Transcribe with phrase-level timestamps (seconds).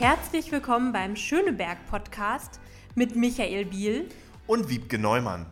[0.00, 2.60] Herzlich willkommen beim Schöneberg Podcast
[2.94, 4.08] mit Michael Biel
[4.46, 5.44] und Wiebke Neumann.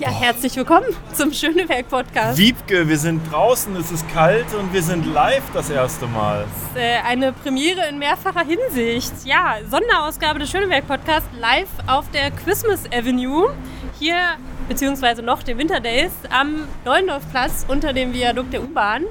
[0.00, 2.38] Ja, herzlich willkommen zum Schöneberg Podcast.
[2.38, 6.46] Wiebke, wir sind draußen, es ist kalt und wir sind live das erste Mal.
[6.46, 9.12] Das ist äh, eine Premiere in mehrfacher Hinsicht.
[9.26, 13.54] Ja, Sonderausgabe des Schöneberg Podcast live auf der Christmas Avenue.
[13.98, 14.38] Hier,
[14.68, 19.04] beziehungsweise noch den Winterdays, am Neulendorfplatz unter dem Viadukt der U-Bahn.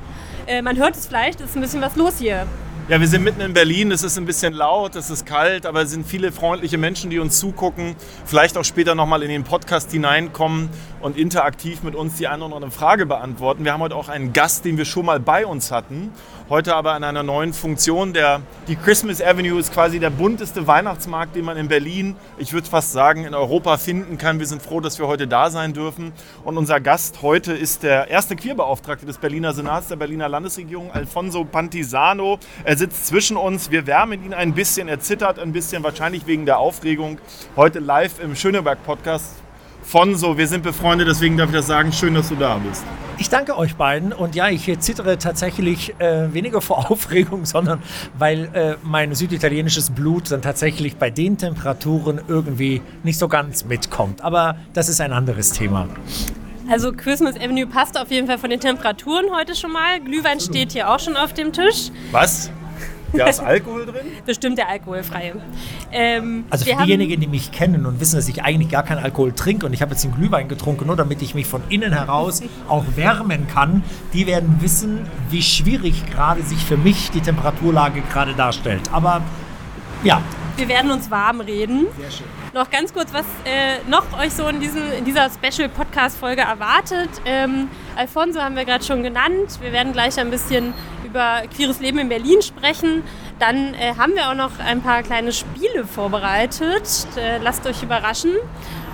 [0.47, 2.45] Äh, man hört es vielleicht, es ist ein bisschen was los hier.
[2.89, 3.93] Ja, wir sind mitten in Berlin.
[3.93, 7.17] Es ist ein bisschen laut, es ist kalt, aber es sind viele freundliche Menschen, die
[7.17, 7.95] uns zugucken.
[8.25, 10.67] Vielleicht auch später nochmal in den Podcast hineinkommen
[11.03, 13.65] und interaktiv mit uns die eine oder andere Frage beantworten.
[13.65, 16.11] Wir haben heute auch einen Gast, den wir schon mal bei uns hatten.
[16.49, 18.13] Heute aber in einer neuen Funktion.
[18.13, 22.69] Der, die Christmas Avenue ist quasi der bunteste Weihnachtsmarkt, den man in Berlin, ich würde
[22.69, 24.39] fast sagen, in Europa finden kann.
[24.39, 26.13] Wir sind froh, dass wir heute da sein dürfen.
[26.45, 31.43] Und unser Gast heute ist der erste Queerbeauftragte des Berliner Senats der Berliner Landesregierung, Alfonso
[31.43, 32.39] Pantisano.
[32.63, 33.71] Er sitzt zwischen uns.
[33.71, 34.87] Wir wärmen ihn ein bisschen.
[34.87, 37.17] Er zittert ein bisschen, wahrscheinlich wegen der Aufregung.
[37.57, 39.42] Heute live im Schöneberg-Podcast.
[39.83, 41.91] Fonso, wir sind befreundet, deswegen darf ich das sagen.
[41.91, 42.83] Schön, dass du da bist.
[43.17, 47.81] Ich danke euch beiden und ja, ich zittere tatsächlich äh, weniger vor Aufregung, sondern
[48.17, 54.21] weil äh, mein süditalienisches Blut dann tatsächlich bei den Temperaturen irgendwie nicht so ganz mitkommt.
[54.21, 55.87] Aber das ist ein anderes Thema.
[56.69, 59.99] Also Christmas Avenue passt auf jeden Fall von den Temperaturen heute schon mal.
[59.99, 61.89] Glühwein steht hier auch schon auf dem Tisch.
[62.11, 62.49] Was?
[63.13, 64.05] Ja, ist Alkohol drin?
[64.25, 65.35] Bestimmt der alkoholfreie.
[65.91, 69.33] Ähm, also für diejenigen, die mich kennen und wissen, dass ich eigentlich gar keinen Alkohol
[69.33, 72.41] trinke und ich habe jetzt den Glühwein getrunken, nur damit ich mich von innen heraus
[72.67, 73.83] auch wärmen kann,
[74.13, 78.81] die werden wissen, wie schwierig gerade sich für mich die Temperaturlage gerade darstellt.
[78.91, 79.21] Aber
[80.03, 80.21] ja.
[80.55, 81.87] Wir werden uns warm reden.
[81.97, 82.27] Sehr schön.
[82.53, 87.09] Noch ganz kurz, was äh, noch euch so in, diesem, in dieser Special-Podcast-Folge erwartet.
[87.25, 89.59] Ähm, Alfonso haben wir gerade schon genannt.
[89.61, 90.73] Wir werden gleich ein bisschen
[91.13, 93.03] über queeres Leben in Berlin sprechen.
[93.37, 97.05] Dann äh, haben wir auch noch ein paar kleine Spiele vorbereitet.
[97.15, 98.31] Äh, lasst euch überraschen.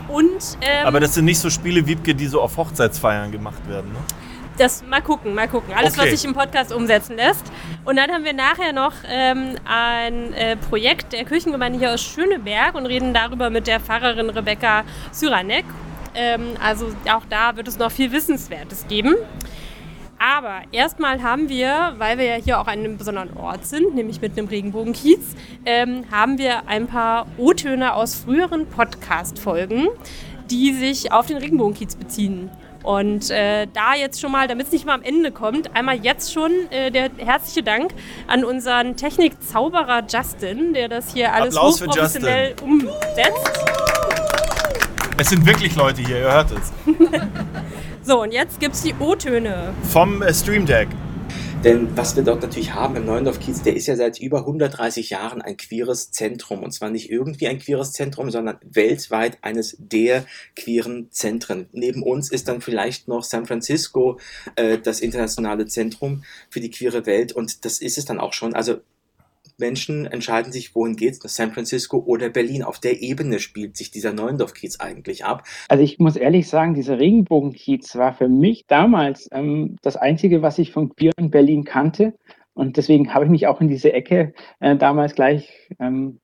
[0.09, 3.93] Und, ähm, Aber das sind nicht so Spiele, Wiebke, die so auf Hochzeitsfeiern gemacht werden,
[3.93, 3.99] ne?
[4.57, 5.73] Das mal gucken, mal gucken.
[5.73, 6.11] Alles, okay.
[6.11, 7.45] was sich im Podcast umsetzen lässt.
[7.85, 12.75] Und dann haben wir nachher noch ähm, ein äh, Projekt der Kirchengemeinde hier aus Schöneberg
[12.75, 15.63] und reden darüber mit der Pfarrerin Rebecca Syranek.
[16.13, 19.15] Ähm, also auch da wird es noch viel Wissenswertes geben.
[20.19, 24.19] Aber erstmal haben wir, weil wir ja hier auch an einem besonderen Ort sind, nämlich
[24.19, 25.21] mit einem Regenbogenkiez,
[25.65, 29.87] ähm, haben wir ein paar O-Töne aus früheren Podcast-Folgen,
[30.51, 32.51] die sich auf den Regenbogenkiez beziehen.
[32.83, 36.33] Und äh, da jetzt schon mal, damit es nicht mal am Ende kommt, einmal jetzt
[36.33, 37.93] schon äh, der herzliche Dank
[38.27, 43.59] an unseren Technikzauberer Justin, der das hier alles Applaus hochprofessionell umsetzt.
[45.17, 46.73] Es sind wirklich Leute hier, ihr hört es.
[48.09, 49.71] So, und jetzt gibt es die O-Töne.
[49.83, 50.87] Vom äh, Stream Deck.
[51.63, 55.43] Denn was wir dort natürlich haben im Neuendorf-Kiez, der ist ja seit über 130 Jahren
[55.43, 56.63] ein queeres Zentrum.
[56.63, 60.25] Und zwar nicht irgendwie ein queeres Zentrum, sondern weltweit eines der
[60.55, 61.69] queeren Zentren.
[61.71, 64.19] Neben uns ist dann vielleicht noch San Francisco
[64.55, 67.31] äh, das internationale Zentrum für die queere Welt.
[67.31, 68.55] Und das ist es dann auch schon.
[68.55, 68.79] Also
[69.59, 72.63] Menschen entscheiden sich, wohin geht's, nach San Francisco oder Berlin.
[72.63, 75.43] Auf der Ebene spielt sich dieser Neuendorf-Kiez eigentlich ab.
[75.67, 80.57] Also ich muss ehrlich sagen, dieser Regenbogen-Kiez war für mich damals ähm, das Einzige, was
[80.59, 82.13] ich von Queer in Berlin kannte.
[82.53, 86.19] Und deswegen habe ich mich auch in diese Ecke äh, damals gleich ähm,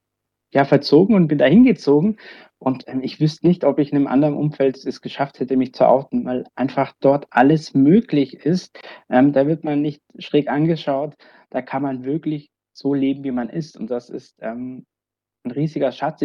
[0.54, 2.18] ja, verzogen und bin da hingezogen.
[2.58, 5.74] Und ähm, ich wüsste nicht, ob ich in einem anderen Umfeld es geschafft hätte, mich
[5.74, 8.80] zu outen, weil einfach dort alles möglich ist.
[9.10, 11.14] Ähm, da wird man nicht schräg angeschaut.
[11.50, 13.78] Da kann man wirklich so leben, wie man ist.
[13.78, 14.86] Und das ist ähm,
[15.44, 16.22] ein riesiger Schatz.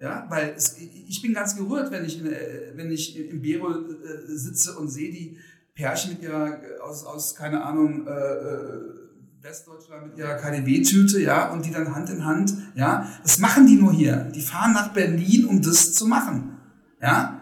[0.00, 4.26] ja, weil es, ich bin ganz gerührt, wenn ich, äh, wenn ich im Büro äh,
[4.26, 5.38] sitze und sehe die
[5.74, 9.10] Pärchen mit ihrer, aus, aus keine Ahnung, äh, äh
[9.42, 13.76] Westdeutschland mit ihrer KDW-Tüte, ja, und die dann Hand in Hand, ja, das machen die
[13.76, 14.30] nur hier.
[14.34, 16.58] Die fahren nach Berlin, um das zu machen,
[17.00, 17.40] ja.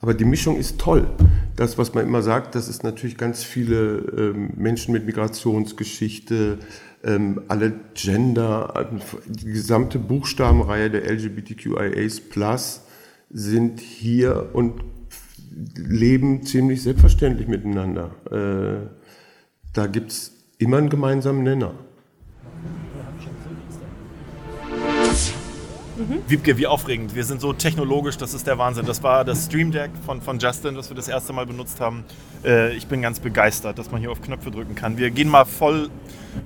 [0.00, 1.06] Aber die Mischung ist toll.
[1.56, 6.58] Das, was man immer sagt, das ist natürlich ganz viele ähm, Menschen mit Migrationsgeschichte,
[7.02, 8.90] ähm, alle Gender,
[9.26, 12.82] die gesamte Buchstabenreihe der LGBTQIAs Plus
[13.30, 14.82] sind hier und
[15.76, 18.14] leben ziemlich selbstverständlich miteinander.
[18.30, 18.86] Äh,
[19.72, 21.74] da gibt es immer einen gemeinsamen Nenner.
[26.00, 26.22] Mhm.
[26.26, 27.14] Wiebke, wie aufregend.
[27.14, 28.86] Wir sind so technologisch, das ist der Wahnsinn.
[28.86, 32.04] Das war das Stream Deck von, von Justin, das wir das erste Mal benutzt haben.
[32.42, 34.96] Äh, ich bin ganz begeistert, dass man hier auf Knöpfe drücken kann.
[34.96, 35.90] Wir gehen mal voll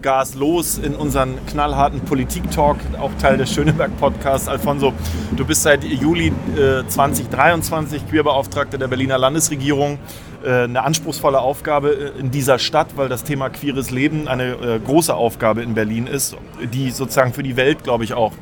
[0.03, 4.49] Gas los in unseren knallharten Politik-Talk, auch Teil des Schöneberg-Podcasts.
[4.49, 4.93] Alfonso,
[5.37, 9.99] du bist seit Juli äh, 2023 Queerbeauftragter der Berliner Landesregierung.
[10.45, 15.15] Äh, eine anspruchsvolle Aufgabe in dieser Stadt, weil das Thema queeres Leben eine äh, große
[15.15, 16.37] Aufgabe in Berlin ist,
[16.73, 18.33] die sozusagen für die Welt, glaube ich, auch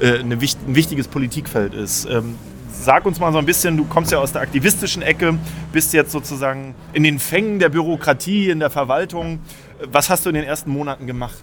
[0.00, 2.06] äh, eine, ein wichtiges Politikfeld ist.
[2.06, 2.36] Ähm,
[2.70, 5.38] sag uns mal so ein bisschen, du kommst ja aus der aktivistischen Ecke,
[5.72, 9.40] bist jetzt sozusagen in den Fängen der Bürokratie, in der Verwaltung.
[9.90, 11.42] Was hast du in den ersten Monaten gemacht?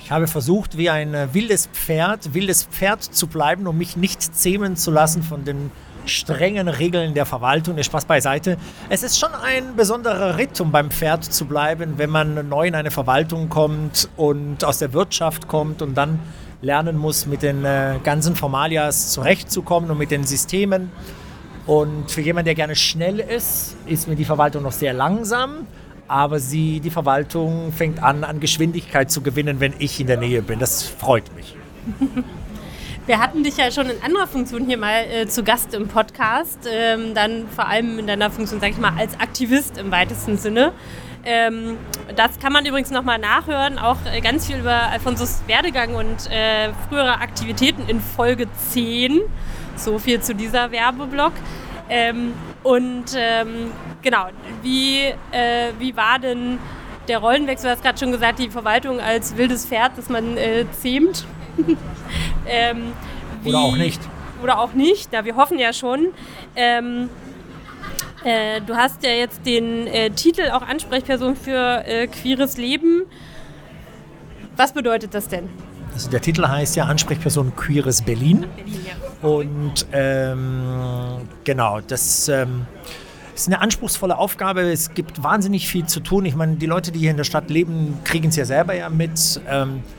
[0.00, 4.74] Ich habe versucht, wie ein wildes Pferd, wildes Pferd zu bleiben, um mich nicht zähmen
[4.74, 5.70] zu lassen von den
[6.06, 7.76] strengen Regeln der Verwaltung.
[7.76, 8.56] Der Spaß beiseite.
[8.88, 12.74] Es ist schon ein besonderer Ritt, um beim Pferd zu bleiben, wenn man neu in
[12.74, 16.20] eine Verwaltung kommt und aus der Wirtschaft kommt und dann
[16.60, 20.90] lernen muss, mit den äh, ganzen Formalias zurechtzukommen und mit den Systemen.
[21.66, 25.66] Und für jemanden, der gerne schnell ist, ist mir die Verwaltung noch sehr langsam.
[26.08, 30.40] Aber sie, die Verwaltung fängt an, an Geschwindigkeit zu gewinnen, wenn ich in der Nähe
[30.40, 30.58] bin.
[30.58, 31.54] Das freut mich.
[33.06, 36.68] Wir hatten dich ja schon in anderer Funktion hier mal äh, zu Gast im Podcast.
[36.70, 40.72] Ähm, dann vor allem in deiner Funktion, sag ich mal, als Aktivist im weitesten Sinne.
[41.30, 41.76] Ähm,
[42.16, 46.70] das kann man übrigens nochmal nachhören, auch äh, ganz viel über Alfonsos Werdegang und äh,
[46.88, 49.20] frühere Aktivitäten in Folge 10.
[49.76, 51.34] So viel zu dieser Werbeblock.
[51.90, 52.32] Ähm,
[52.62, 54.28] und ähm, genau,
[54.62, 56.58] wie, äh, wie war denn
[57.08, 57.68] der Rollenwechsel?
[57.68, 61.26] Du hast gerade schon gesagt, die Verwaltung als wildes Pferd, das man äh, zähmt.
[62.46, 62.92] ähm,
[63.42, 64.00] wie, oder auch nicht.
[64.42, 66.06] Oder auch nicht, da wir hoffen ja schon.
[68.24, 73.02] Äh, du hast ja jetzt den äh, Titel auch Ansprechperson für äh, queeres Leben.
[74.56, 75.48] Was bedeutet das denn?
[75.94, 78.46] Also der Titel heißt ja Ansprechperson Queeres Berlin.
[78.56, 79.28] Berlin ja.
[79.28, 82.66] Und ähm, genau, das ähm,
[83.34, 84.62] ist eine anspruchsvolle Aufgabe.
[84.62, 86.24] Es gibt wahnsinnig viel zu tun.
[86.24, 88.88] Ich meine, die Leute, die hier in der Stadt leben, kriegen es ja selber ja
[88.88, 89.40] mit.
[89.48, 89.97] Ähm, äh,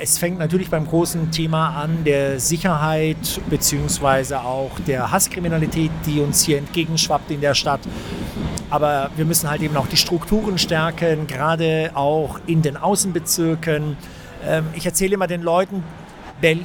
[0.00, 6.44] es fängt natürlich beim großen Thema an, der Sicherheit beziehungsweise auch der Hasskriminalität, die uns
[6.44, 7.80] hier entgegenschwappt in der Stadt.
[8.70, 13.96] Aber wir müssen halt eben auch die Strukturen stärken, gerade auch in den Außenbezirken.
[14.46, 15.84] Ähm, ich erzähle immer den Leuten,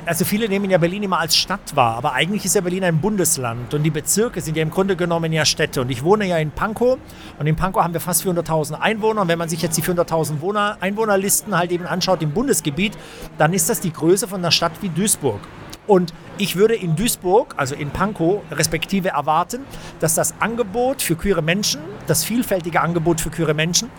[0.06, 3.00] also viele nehmen ja Berlin immer als Stadt wahr, aber eigentlich ist ja Berlin ein
[3.00, 5.82] Bundesland und die Bezirke sind ja im Grunde genommen ja Städte.
[5.82, 6.98] Und ich wohne ja in Pankow
[7.38, 9.22] und in Pankow haben wir fast 400.000 Einwohner.
[9.22, 12.98] Und wenn man sich jetzt die 400.000 Einwohnerlisten halt eben anschaut im Bundesgebiet,
[13.38, 15.40] dann ist das die Größe von einer Stadt wie Duisburg.
[15.88, 19.62] Und ich würde in Duisburg, also in Pankow, respektive erwarten,
[20.00, 23.90] dass das Angebot für queere Menschen, das vielfältige Angebot für queere Menschen,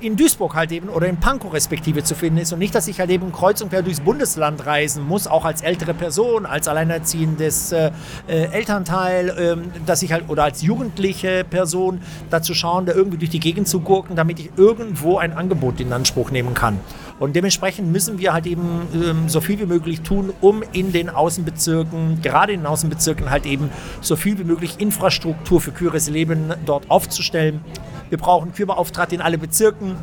[0.00, 3.00] in Duisburg halt eben oder in Pankow respektive zu finden ist und nicht, dass ich
[3.00, 7.72] halt eben kreuz und quer durchs Bundesland reisen muss, auch als ältere Person, als alleinerziehendes
[7.72, 7.90] äh,
[8.28, 12.00] äh, Elternteil, ähm, dass ich halt oder als jugendliche Person
[12.30, 15.92] dazu schauen, da irgendwie durch die Gegend zu gurken, damit ich irgendwo ein Angebot in
[15.92, 16.78] Anspruch nehmen kann.
[17.18, 21.10] Und dementsprechend müssen wir halt eben ähm, so viel wie möglich tun, um in den
[21.10, 23.70] Außenbezirken, gerade in den Außenbezirken halt eben
[24.00, 27.60] so viel wie möglich Infrastruktur für queeres Leben dort aufzustellen.
[28.08, 29.96] Wir brauchen Queerbeauftragte in alle Bezirken.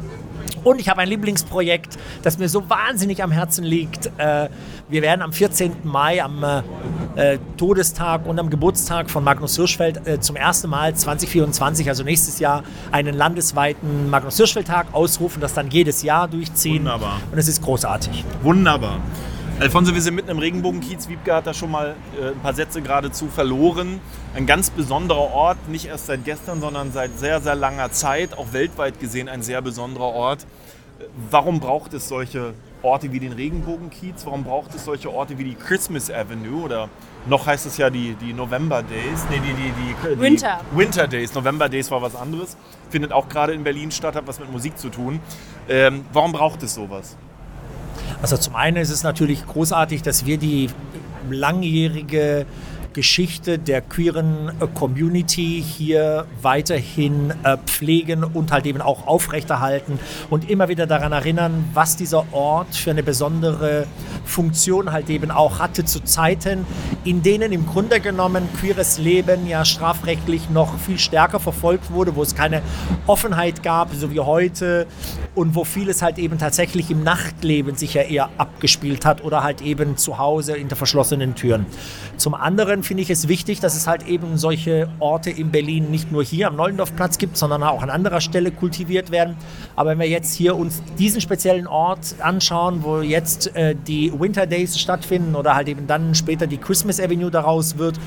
[0.63, 4.07] Und ich habe ein Lieblingsprojekt, das mir so wahnsinnig am Herzen liegt.
[4.17, 4.49] Äh,
[4.89, 5.71] wir werden am 14.
[5.83, 6.43] Mai, am
[7.15, 12.39] äh, Todestag und am Geburtstag von Magnus Hirschfeld äh, zum ersten Mal 2024, also nächstes
[12.39, 16.85] Jahr, einen landesweiten Magnus Hirschfeld-Tag ausrufen, das dann jedes Jahr durchziehen.
[16.85, 17.19] Wunderbar.
[17.31, 18.23] Und es ist großartig.
[18.41, 18.99] Wunderbar.
[19.57, 21.07] Alfonso, wir sind mitten im Regenbogenkiez.
[21.07, 24.01] Wiebke hat da schon mal äh, ein paar Sätze geradezu verloren.
[24.35, 28.51] Ein ganz besonderer Ort, nicht erst seit gestern, sondern seit sehr, sehr langer Zeit, auch
[28.51, 30.45] weltweit gesehen ein sehr besonderer Ort.
[31.31, 34.25] Warum braucht es solche Orte wie den Regenbogenkiez?
[34.25, 36.89] Warum braucht es solche Orte wie die Christmas Avenue oder
[37.25, 39.25] noch heißt es ja die, die November Days?
[39.29, 40.59] Nee, die, die, die, die Winter.
[40.73, 41.33] Winter Days.
[41.33, 42.57] November Days war was anderes.
[42.89, 45.21] Findet auch gerade in Berlin statt, hat was mit Musik zu tun.
[45.69, 47.15] Ähm, warum braucht es sowas?
[48.21, 50.69] Also zum einen ist es natürlich großartig, dass wir die
[51.29, 52.45] langjährige
[52.95, 60.49] Geschichte der queeren äh, Community hier weiterhin äh, pflegen und halt eben auch aufrechterhalten und
[60.49, 63.85] immer wieder daran erinnern, was dieser Ort für eine besondere
[64.23, 66.65] Funktion halt eben auch hatte zu Zeiten,
[67.03, 72.23] in denen im Grunde genommen queeres Leben ja strafrechtlich noch viel stärker verfolgt wurde, wo
[72.23, 72.61] es keine
[73.07, 74.87] Offenheit gab, so wie heute
[75.35, 79.61] und wo vieles halt eben tatsächlich im Nachtleben sich ja eher abgespielt hat oder halt
[79.61, 81.65] eben zu Hause hinter verschlossenen Türen.
[82.17, 86.11] Zum anderen finde ich es wichtig, dass es halt eben solche Orte in Berlin nicht
[86.11, 89.35] nur hier am Neulendorfplatz gibt, sondern auch an anderer Stelle kultiviert werden.
[89.75, 94.47] Aber wenn wir jetzt hier uns diesen speziellen Ort anschauen, wo jetzt äh, die Winter
[94.47, 97.99] Days stattfinden oder halt eben dann später die Christmas Avenue daraus wird,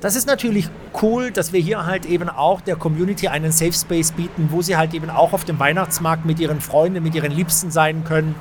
[0.00, 0.68] das ist natürlich
[1.00, 4.76] cool, dass wir hier halt eben auch der Community einen Safe Space bieten, wo sie
[4.76, 8.34] halt eben auch auf dem Weihnachtsmarkt mit ihren Freunden, mit ihren Liebsten sein können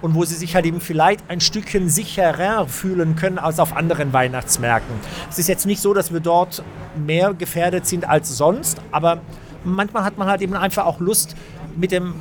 [0.00, 4.12] und wo sie sich halt eben vielleicht ein Stückchen sicherer fühlen können als auf anderen
[4.12, 4.94] Weihnachtsmärkten.
[5.30, 6.62] Es ist jetzt nicht so, dass wir dort
[6.96, 9.20] mehr gefährdet sind als sonst, aber
[9.64, 11.36] manchmal hat man halt eben einfach auch Lust,
[11.76, 12.14] mit dem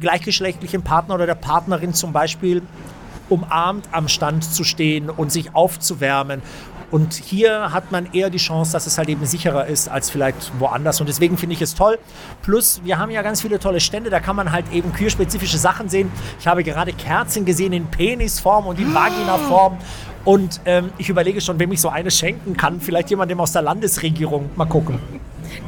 [0.00, 2.62] gleichgeschlechtlichen Partner oder der Partnerin zum Beispiel
[3.28, 6.42] umarmt am Stand zu stehen und sich aufzuwärmen
[6.90, 10.52] und hier hat man eher die Chance, dass es halt eben sicherer ist als vielleicht
[10.58, 11.00] woanders.
[11.00, 11.98] Und deswegen finde ich es toll.
[12.42, 15.88] Plus, wir haben ja ganz viele tolle Stände, da kann man halt eben queerspezifische Sachen
[15.88, 16.10] sehen.
[16.38, 19.78] Ich habe gerade Kerzen gesehen in Penisform und in Vaginaform.
[20.24, 22.80] Und ähm, ich überlege schon, wem ich so eine schenken kann.
[22.80, 24.50] Vielleicht jemandem aus der Landesregierung.
[24.56, 24.98] Mal gucken.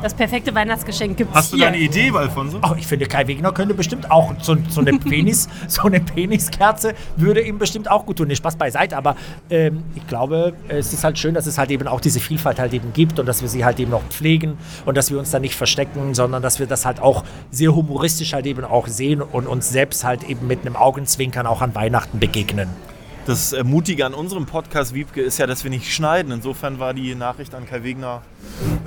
[0.03, 2.59] Das perfekte Weihnachtsgeschenk gibt es Hast du da eine Idee, Alfonso?
[2.63, 6.95] Ach, ich finde, Kai Wegner könnte bestimmt auch so, so eine Penis, so eine Peniskerze
[7.17, 8.29] würde ihm bestimmt auch gut tun.
[8.29, 9.17] Nicht Spaß beiseite, aber
[9.51, 12.73] ähm, ich glaube, es ist halt schön, dass es halt eben auch diese Vielfalt halt
[12.73, 15.39] eben gibt und dass wir sie halt eben noch pflegen und dass wir uns da
[15.39, 19.47] nicht verstecken, sondern dass wir das halt auch sehr humoristisch halt eben auch sehen und
[19.47, 22.69] uns selbst halt eben mit einem Augenzwinkern auch an Weihnachten begegnen.
[23.29, 26.33] Das Mutige an unserem Podcast, Wiebke, ist ja, dass wir nicht schneiden.
[26.33, 28.23] Insofern war die Nachricht an Kai Wegner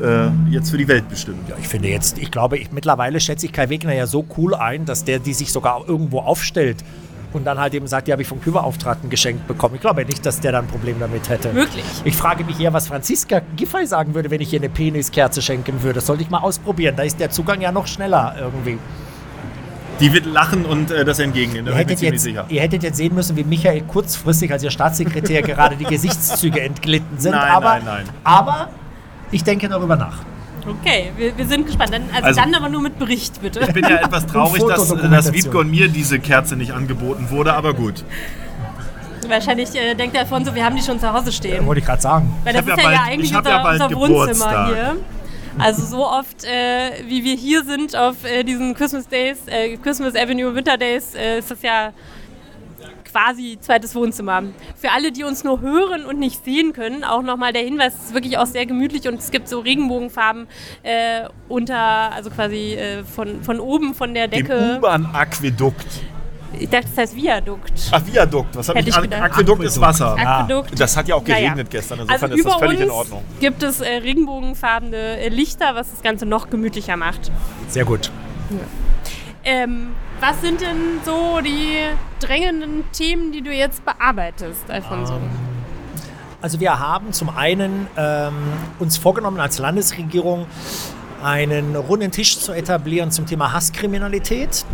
[0.01, 1.47] äh, jetzt für die Welt bestimmt.
[1.47, 4.55] Ja, ich finde jetzt, ich glaube, ich, mittlerweile schätze ich Kai Wegner ja so cool
[4.55, 6.83] ein, dass der die sich sogar irgendwo aufstellt
[7.33, 9.75] und dann halt eben sagt, die habe ich vom Küberbeauftragten geschenkt bekommen.
[9.75, 11.53] Ich glaube nicht, dass der da ein Problem damit hätte.
[11.53, 11.85] Wirklich?
[12.03, 15.83] Ich frage mich eher, was Franziska Giffey sagen würde, wenn ich ihr eine Peniskerze schenken
[15.83, 15.99] würde.
[15.99, 16.95] Das sollte ich mal ausprobieren.
[16.95, 18.79] Da ist der Zugang ja noch schneller irgendwie.
[20.01, 22.45] Die wird lachen und äh, das entgegennehmen, da ihr hättet, jetzt, sicher.
[22.49, 27.19] ihr hättet jetzt sehen müssen, wie Michael kurzfristig als ihr Staatssekretär gerade die Gesichtszüge entglitten
[27.19, 27.33] sind.
[27.33, 28.05] Nein, aber, nein, nein.
[28.23, 28.69] aber
[29.31, 30.23] ich denke darüber nach.
[30.67, 31.93] Okay, wir, wir sind gespannt.
[31.93, 33.61] Dann, also, also, dann aber nur mit Bericht, bitte.
[33.61, 37.53] Ich bin ja etwas traurig, dass, dass Wiebke und mir diese Kerze nicht angeboten wurde,
[37.53, 38.03] aber gut.
[39.27, 41.61] Wahrscheinlich äh, denkt der Alfonso, wir haben die schon zu Hause stehen.
[41.61, 42.33] Ja, wollte ich gerade sagen.
[42.43, 44.97] Weil das ist ja, ja, bald, ja eigentlich unser, ja unser Wohnzimmer hier.
[45.57, 50.15] Also so oft, äh, wie wir hier sind auf äh, diesen Christmas Days, äh, Christmas
[50.15, 51.93] Avenue Winter Days, äh, ist das ja
[53.11, 54.43] quasi zweites Wohnzimmer.
[54.75, 58.05] Für alle, die uns nur hören und nicht sehen können, auch nochmal der Hinweis, es
[58.05, 60.47] ist wirklich auch sehr gemütlich und es gibt so Regenbogenfarben
[60.83, 64.53] äh, unter, also quasi äh, von, von oben von der Decke.
[64.53, 66.01] Im U-Bahn-Aquädukt.
[66.59, 67.71] Ich dachte, das heißt Viadukt.
[67.91, 68.55] Ach, Viadukt.
[68.55, 69.21] Was habe ich, ich gedacht?
[69.21, 70.15] Aquädukt, Aquädukt ist Wasser.
[70.17, 70.79] Aquädukt.
[70.79, 71.67] Das hat ja auch geregnet naja.
[71.69, 71.99] gestern.
[71.99, 73.23] Insofern also ist das völlig in Ordnung.
[73.39, 77.31] gibt es äh, regenbogenfarbene äh, Lichter, was das Ganze noch gemütlicher macht.
[77.69, 78.11] Sehr gut.
[78.49, 78.57] Ja.
[79.43, 79.89] Ähm,
[80.19, 81.77] was sind denn so die
[82.19, 85.15] drängenden Themen, die du jetzt bearbeitest, Alfonso?
[85.15, 85.29] Um, ähm,
[86.41, 88.33] also wir haben zum einen ähm,
[88.79, 90.45] uns vorgenommen als Landesregierung
[91.23, 94.65] einen runden Tisch zu etablieren zum Thema Hasskriminalität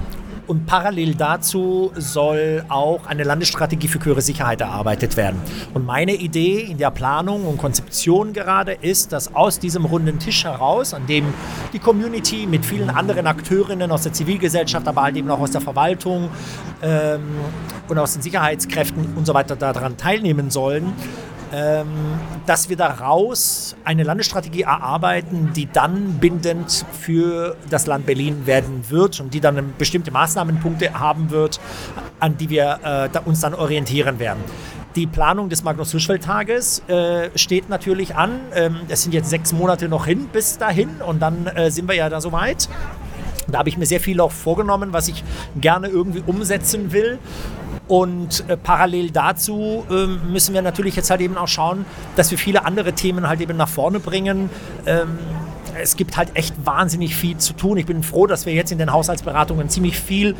[0.47, 5.39] und parallel dazu soll auch eine Landesstrategie für höhere Sicherheit erarbeitet werden.
[5.73, 10.45] Und meine Idee in der Planung und Konzeption gerade ist, dass aus diesem runden Tisch
[10.45, 11.33] heraus, an dem
[11.73, 15.61] die Community mit vielen anderen Akteurinnen aus der Zivilgesellschaft, aber halt eben auch aus der
[15.61, 16.29] Verwaltung
[16.81, 17.21] ähm,
[17.89, 20.93] und aus den Sicherheitskräften und so weiter daran teilnehmen sollen,
[21.53, 21.87] ähm,
[22.45, 29.19] dass wir daraus eine Landesstrategie erarbeiten, die dann bindend für das Land Berlin werden wird
[29.19, 31.59] und die dann bestimmte Maßnahmenpunkte haben wird,
[32.19, 34.39] an die wir äh, uns dann orientieren werden.
[34.95, 38.39] Die Planung des Magnus Hirschfeld-Tages äh, steht natürlich an.
[38.55, 41.95] Ähm, es sind jetzt sechs Monate noch hin bis dahin und dann äh, sind wir
[41.95, 42.67] ja da soweit.
[43.47, 45.23] Da habe ich mir sehr viel auch vorgenommen, was ich
[45.55, 47.19] gerne irgendwie umsetzen will.
[47.87, 52.37] Und äh, parallel dazu äh, müssen wir natürlich jetzt halt eben auch schauen, dass wir
[52.37, 54.49] viele andere Themen halt eben nach vorne bringen.
[54.85, 55.17] Ähm,
[55.81, 57.77] es gibt halt echt wahnsinnig viel zu tun.
[57.77, 60.35] Ich bin froh, dass wir jetzt in den Haushaltsberatungen ziemlich viel,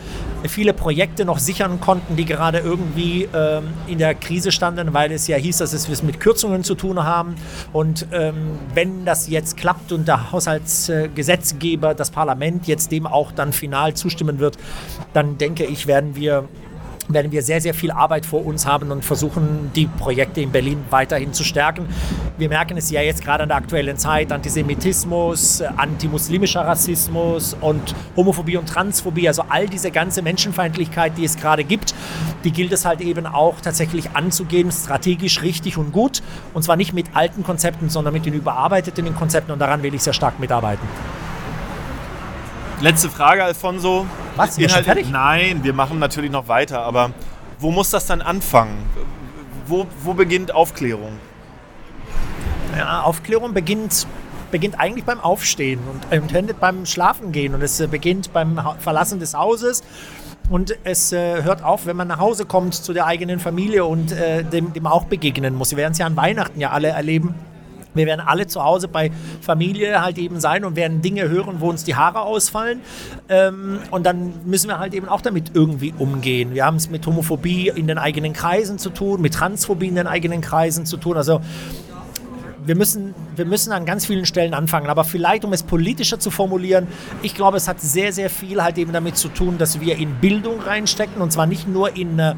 [0.47, 5.27] viele Projekte noch sichern konnten, die gerade irgendwie ähm, in der Krise standen, weil es
[5.27, 7.35] ja hieß, dass es was mit Kürzungen zu tun haben.
[7.73, 13.53] Und ähm, wenn das jetzt klappt und der Haushaltsgesetzgeber, das Parlament jetzt dem auch dann
[13.53, 14.57] final zustimmen wird,
[15.13, 16.47] dann denke ich, werden wir
[17.07, 20.83] werden wir sehr, sehr viel Arbeit vor uns haben und versuchen, die Projekte in Berlin
[20.89, 21.87] weiterhin zu stärken.
[22.37, 28.57] Wir merken es ja jetzt gerade in der aktuellen Zeit, Antisemitismus, antimuslimischer Rassismus und Homophobie
[28.57, 31.93] und Transphobie, also all diese ganze Menschenfeindlichkeit, die es gerade gibt,
[32.43, 36.21] die gilt es halt eben auch tatsächlich anzugehen, strategisch richtig und gut.
[36.53, 40.03] Und zwar nicht mit alten Konzepten, sondern mit den überarbeiteten Konzepten und daran will ich
[40.03, 40.87] sehr stark mitarbeiten.
[42.81, 44.05] Letzte Frage, Alfonso.
[44.37, 44.57] Was?
[44.57, 45.09] Inhalt, fertig?
[45.09, 47.11] Nein, wir machen natürlich noch weiter, aber
[47.59, 48.77] wo muss das dann anfangen?
[49.65, 51.19] Wo, wo beginnt Aufklärung?
[52.77, 54.07] Ja, Aufklärung beginnt
[54.51, 59.19] beginnt eigentlich beim Aufstehen und, und endet beim Schlafengehen und es äh, beginnt beim Verlassen
[59.19, 59.83] des Hauses
[60.49, 64.11] und es äh, hört auf, wenn man nach Hause kommt zu der eigenen Familie und
[64.11, 65.71] äh, dem, dem auch begegnen muss.
[65.71, 67.35] Wir werden es ja an Weihnachten ja alle erleben.
[67.97, 69.11] Wir werden alle zu Hause bei
[69.41, 72.81] Familie halt eben sein und werden Dinge hören, wo uns die Haare ausfallen.
[73.29, 76.53] Ähm, und dann müssen wir halt eben auch damit irgendwie umgehen.
[76.53, 80.07] Wir haben es mit Homophobie in den eigenen Kreisen zu tun, mit Transphobie in den
[80.07, 81.17] eigenen Kreisen zu tun.
[81.17, 81.41] Also
[82.67, 84.87] wir müssen, wir müssen an ganz vielen Stellen anfangen.
[84.87, 86.87] Aber vielleicht, um es politischer zu formulieren,
[87.21, 90.15] ich glaube, es hat sehr, sehr viel halt eben damit zu tun, dass wir in
[90.15, 92.35] Bildung reinstecken und zwar nicht nur in, äh,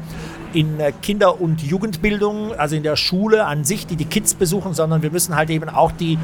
[0.52, 4.74] in äh, Kinder- und Jugendbildung, also in der Schule an sich, die die Kids besuchen,
[4.74, 6.18] sondern wir müssen halt eben auch die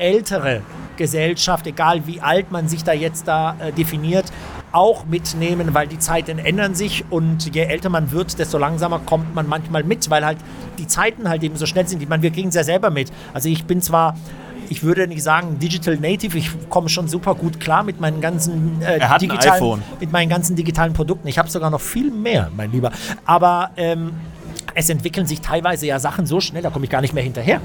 [0.00, 0.62] ältere
[0.96, 4.26] Gesellschaft, egal wie alt man sich da jetzt da äh, definiert,
[4.72, 9.34] auch mitnehmen, weil die Zeiten ändern sich und je älter man wird, desto langsamer kommt
[9.34, 10.38] man manchmal mit, weil halt
[10.78, 12.02] die Zeiten halt eben so schnell sind.
[12.02, 13.10] Ich meine, wir kriegen es ja selber mit.
[13.32, 14.14] Also ich bin zwar
[14.70, 18.80] ich würde nicht sagen Digital Native, ich komme schon super gut klar mit meinen ganzen
[18.82, 21.26] äh, digitalen, mit meinen ganzen digitalen Produkten.
[21.26, 22.92] Ich habe sogar noch viel mehr, mein Lieber.
[23.24, 24.12] Aber ähm,
[24.74, 27.60] es entwickeln sich teilweise ja Sachen so schnell, da komme ich gar nicht mehr hinterher.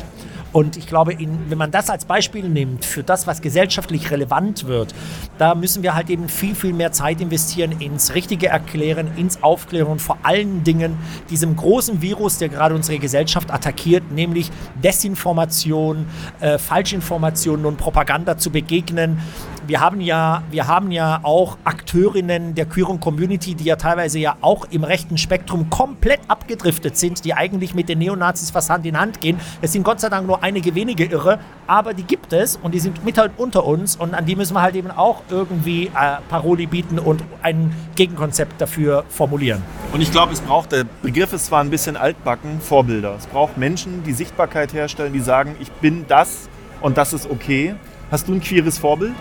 [0.55, 4.67] Und ich glaube, in, wenn man das als Beispiel nimmt für das, was gesellschaftlich relevant
[4.67, 4.95] wird,
[5.37, 9.87] da müssen wir halt eben viel, viel mehr Zeit investieren ins richtige Erklären, ins Aufklären
[9.89, 10.97] und vor allen Dingen
[11.29, 14.49] diesem großen Virus, der gerade unsere Gesellschaft attackiert, nämlich
[14.81, 16.05] Desinformation,
[16.39, 19.19] äh, Falschinformationen und Propaganda zu begegnen
[19.67, 24.37] wir haben ja, wir haben ja auch Akteurinnen der queeren Community, die ja teilweise ja
[24.41, 28.99] auch im rechten Spektrum komplett abgedriftet sind, die eigentlich mit den Neonazis fast Hand in
[28.99, 29.39] Hand gehen.
[29.61, 32.79] Es sind Gott sei Dank nur einige wenige Irre, aber die gibt es und die
[32.79, 36.17] sind mit halt unter uns und an die müssen wir halt eben auch irgendwie äh,
[36.29, 39.61] Paroli bieten und ein Gegenkonzept dafür formulieren.
[39.93, 43.15] Und ich glaube, es braucht, der Begriff ist zwar ein bisschen altbacken, Vorbilder.
[43.17, 46.49] Es braucht Menschen, die Sichtbarkeit herstellen, die sagen, ich bin das
[46.81, 47.75] und das ist okay.
[48.11, 49.13] Hast du ein queeres Vorbild?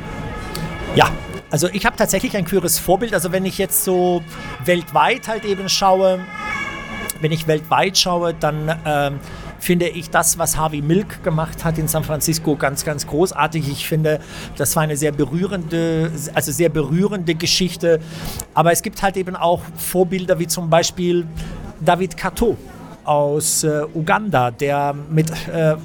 [0.94, 1.10] Ja,
[1.50, 3.14] also ich habe tatsächlich ein queeres Vorbild.
[3.14, 4.22] Also wenn ich jetzt so
[4.64, 6.20] weltweit halt eben schaue,
[7.20, 9.18] wenn ich weltweit schaue, dann ähm,
[9.58, 13.68] finde ich das, was Harvey Milk gemacht hat in San Francisco, ganz, ganz großartig.
[13.68, 14.20] Ich finde,
[14.56, 17.98] das war eine sehr berührende, also sehr berührende Geschichte.
[18.52, 21.26] Aber es gibt halt eben auch Vorbilder wie zum Beispiel
[21.80, 22.56] David Kato
[23.04, 25.76] aus äh, Uganda, der, mit, äh,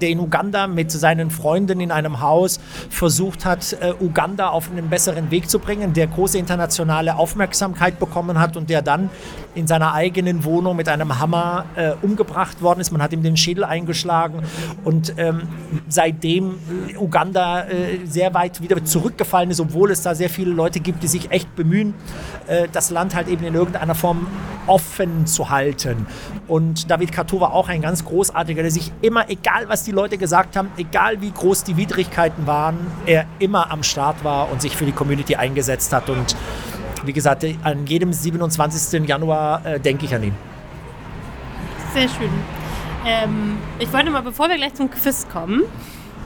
[0.00, 4.88] der in Uganda mit seinen Freunden in einem Haus versucht hat, äh, Uganda auf einen
[4.88, 9.10] besseren Weg zu bringen, der große internationale Aufmerksamkeit bekommen hat und der dann
[9.54, 12.92] in seiner eigenen Wohnung mit einem Hammer äh, umgebracht worden ist.
[12.92, 14.42] Man hat ihm den Schädel eingeschlagen
[14.84, 15.42] und ähm,
[15.88, 16.54] seitdem
[16.98, 21.08] Uganda äh, sehr weit wieder zurückgefallen ist, obwohl es da sehr viele Leute gibt, die
[21.08, 21.94] sich echt bemühen,
[22.46, 24.26] äh, das Land halt eben in irgendeiner Form
[24.66, 26.06] offen zu halten.
[26.46, 30.18] Und David Kato war auch ein ganz großartiger, der sich immer, egal was die Leute
[30.18, 34.76] gesagt haben, egal wie groß die Widrigkeiten waren, er immer am Start war und sich
[34.76, 36.08] für die Community eingesetzt hat.
[36.10, 36.36] Und
[37.04, 39.06] wie gesagt, an jedem 27.
[39.06, 40.34] Januar äh, denke ich an ihn.
[41.94, 42.30] Sehr schön.
[43.06, 45.62] Ähm, ich wollte mal, bevor wir gleich zum Quiz kommen,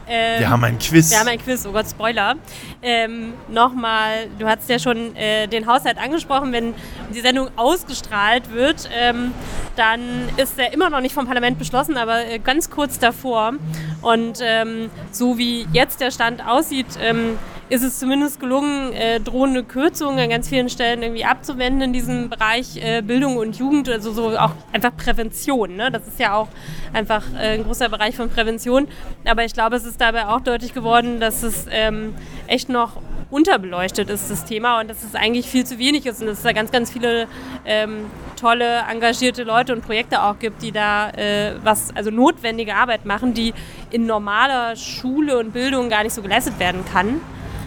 [0.08, 1.10] ähm, wir haben ein Quiz.
[1.10, 2.36] Wir haben ein Quiz, oh Gott, Spoiler.
[2.82, 6.74] Ähm, Nochmal, du hast ja schon äh, den Haushalt angesprochen, wenn
[7.14, 9.32] die Sendung ausgestrahlt wird, ähm,
[9.76, 10.00] dann
[10.36, 13.54] ist er immer noch nicht vom Parlament beschlossen, aber äh, ganz kurz davor.
[14.02, 17.38] Und ähm, so wie jetzt der Stand aussieht, ähm,
[17.72, 22.28] ist es zumindest gelungen, äh, drohende Kürzungen an ganz vielen Stellen irgendwie abzuwenden in diesem
[22.28, 25.76] Bereich äh, Bildung und Jugend, also so auch einfach Prävention.
[25.76, 25.90] Ne?
[25.90, 26.48] Das ist ja auch
[26.92, 28.88] einfach äh, ein großer Bereich von Prävention.
[29.24, 32.14] Aber ich glaube, es ist dabei auch deutlich geworden, dass es ähm,
[32.46, 36.26] echt noch unterbeleuchtet ist, das Thema, und dass es eigentlich viel zu wenig ist und
[36.26, 37.26] dass es da ganz, ganz viele
[37.64, 38.04] ähm,
[38.38, 43.32] tolle, engagierte Leute und Projekte auch gibt, die da äh, was, also notwendige Arbeit machen,
[43.32, 43.54] die
[43.90, 47.22] in normaler Schule und Bildung gar nicht so geleistet werden kann.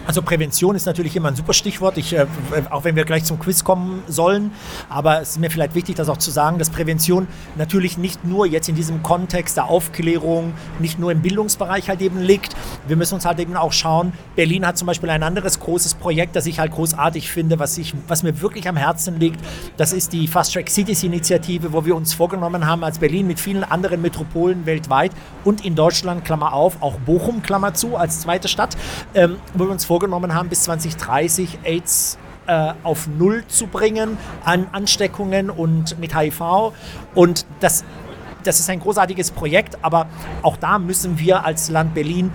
[0.06, 2.26] Also Prävention ist natürlich immer ein super Stichwort, ich, äh,
[2.70, 4.52] auch wenn wir gleich zum Quiz kommen sollen.
[4.88, 8.46] Aber es ist mir vielleicht wichtig, das auch zu sagen, dass Prävention natürlich nicht nur
[8.46, 12.54] jetzt in diesem Kontext der Aufklärung, nicht nur im Bildungsbereich halt eben liegt.
[12.86, 14.12] Wir müssen uns halt eben auch schauen.
[14.36, 17.92] Berlin hat zum Beispiel ein anderes großes Projekt, das ich halt großartig finde, was, ich,
[18.06, 19.40] was mir wirklich am Herzen liegt.
[19.76, 23.40] Das ist die Fast Track Cities Initiative, wo wir uns vorgenommen haben, als Berlin mit
[23.40, 25.10] vielen anderen Metropolen weltweit
[25.42, 28.76] und in Deutschland, Klammer auf, auch Bochum, Klammer zu, als zweite Stadt,
[29.14, 34.18] ähm, wo wir uns vorgenommen vorgenommen haben, bis 2030 AIDS äh, auf Null zu bringen
[34.44, 36.74] an Ansteckungen und mit HIV.
[37.14, 37.82] Und das,
[38.44, 40.06] das ist ein großartiges Projekt, aber
[40.42, 42.30] auch da müssen wir als Land Berlin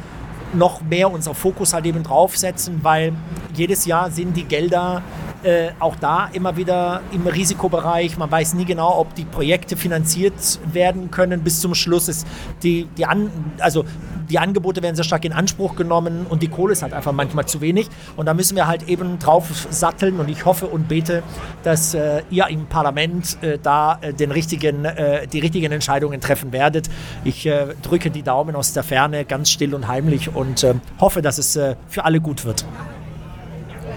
[0.54, 3.14] noch mehr unser Fokus halt eben draufsetzen, weil
[3.54, 5.04] jedes Jahr sind die Gelder
[5.44, 8.18] äh, auch da immer wieder im Risikobereich.
[8.18, 11.42] Man weiß nie genau, ob die Projekte finanziert werden können.
[11.42, 12.28] Bis zum Schluss ist
[12.64, 13.86] die, die, An also
[14.32, 17.46] die Angebote werden sehr stark in Anspruch genommen und die Kohle ist halt einfach manchmal
[17.46, 17.90] zu wenig.
[18.16, 21.22] Und da müssen wir halt eben drauf satteln und ich hoffe und bete,
[21.64, 26.54] dass äh, ihr im Parlament äh, da äh, den richtigen, äh, die richtigen Entscheidungen treffen
[26.54, 26.90] werdet.
[27.24, 27.50] Ich
[27.82, 30.66] drücke die Daumen aus der Ferne ganz still und heimlich und
[31.00, 32.66] hoffe, dass es für alle gut wird.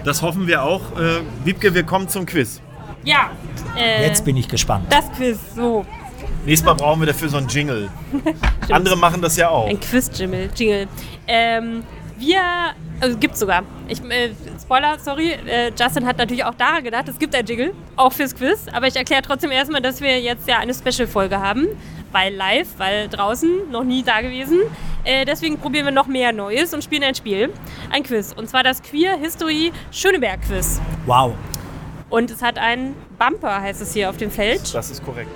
[0.05, 0.81] Das hoffen wir auch.
[1.43, 2.61] Wiebke, wir kommen zum Quiz.
[3.03, 3.31] Ja.
[3.75, 4.85] Jetzt bin ich gespannt.
[4.89, 5.85] Das Quiz, so.
[6.45, 7.89] Nächstes Mal brauchen wir dafür so einen Jingle.
[8.69, 9.67] Andere machen das ja auch.
[9.67, 10.49] Ein Quiz-Jingle.
[10.55, 10.87] Jingle.
[11.27, 11.83] Ähm,
[12.17, 12.39] wir,
[13.01, 13.63] also gibt's sogar.
[13.87, 14.29] Ich, äh,
[14.61, 18.35] Spoiler, sorry, äh, Justin hat natürlich auch daran gedacht, es gibt ein Jingle, auch fürs
[18.35, 18.67] Quiz.
[18.71, 21.67] Aber ich erkläre trotzdem erstmal, dass wir jetzt ja eine Special-Folge haben.
[22.11, 24.59] Weil live, weil draußen, noch nie da gewesen.
[25.05, 27.53] Äh, deswegen probieren wir noch mehr Neues und spielen ein Spiel.
[27.91, 28.33] Ein Quiz.
[28.35, 30.81] Und zwar das Queer History Schöneberg Quiz.
[31.05, 31.33] Wow.
[32.09, 34.73] Und es hat einen Bumper, heißt es hier auf dem Feld.
[34.73, 35.29] Das ist korrekt.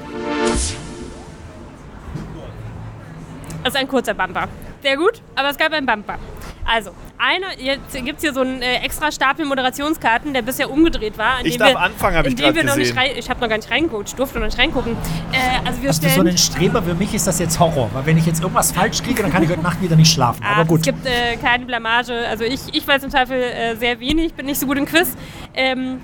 [3.63, 4.47] Das ist ein kurzer Bumper.
[4.81, 6.17] Sehr gut, aber es gab einen Bumper.
[6.65, 11.17] Also, einer, jetzt gibt es hier so einen äh, extra Stapel Moderationskarten, der bisher umgedreht
[11.17, 11.43] war.
[11.43, 12.97] ich darf wir, anfangen, habe ich gerade gesehen.
[12.97, 14.93] Rein, ich habe noch gar nicht reingeguckt, ich durfte noch nicht reingucken.
[15.31, 16.81] Äh, also wir Hast stellen, du so einen Streber?
[16.81, 19.43] Für mich ist das jetzt Horror, weil wenn ich jetzt irgendwas falsch kriege, dann kann
[19.43, 20.41] ich heute Nacht wieder nicht schlafen.
[20.43, 20.79] Ach, aber gut.
[20.79, 22.13] Es gibt äh, keine Blamage.
[22.27, 25.15] Also ich, ich weiß im Zweifel äh, sehr wenig, bin nicht so gut im Quiz.
[25.55, 25.99] Ähm,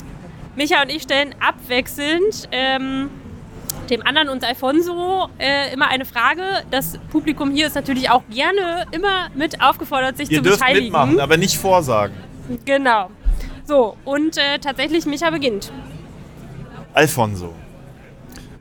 [0.56, 3.10] Micha und ich stellen abwechselnd ähm,
[3.90, 6.42] dem anderen und Alfonso äh, immer eine Frage.
[6.72, 10.86] Das Publikum hier ist natürlich auch gerne immer mit aufgefordert, sich Ihr zu dürft beteiligen.
[10.86, 12.16] mitmachen, aber nicht vorsagen.
[12.66, 13.10] Genau.
[13.66, 15.72] So, und äh, tatsächlich Micha beginnt.
[16.94, 17.54] Alfonso.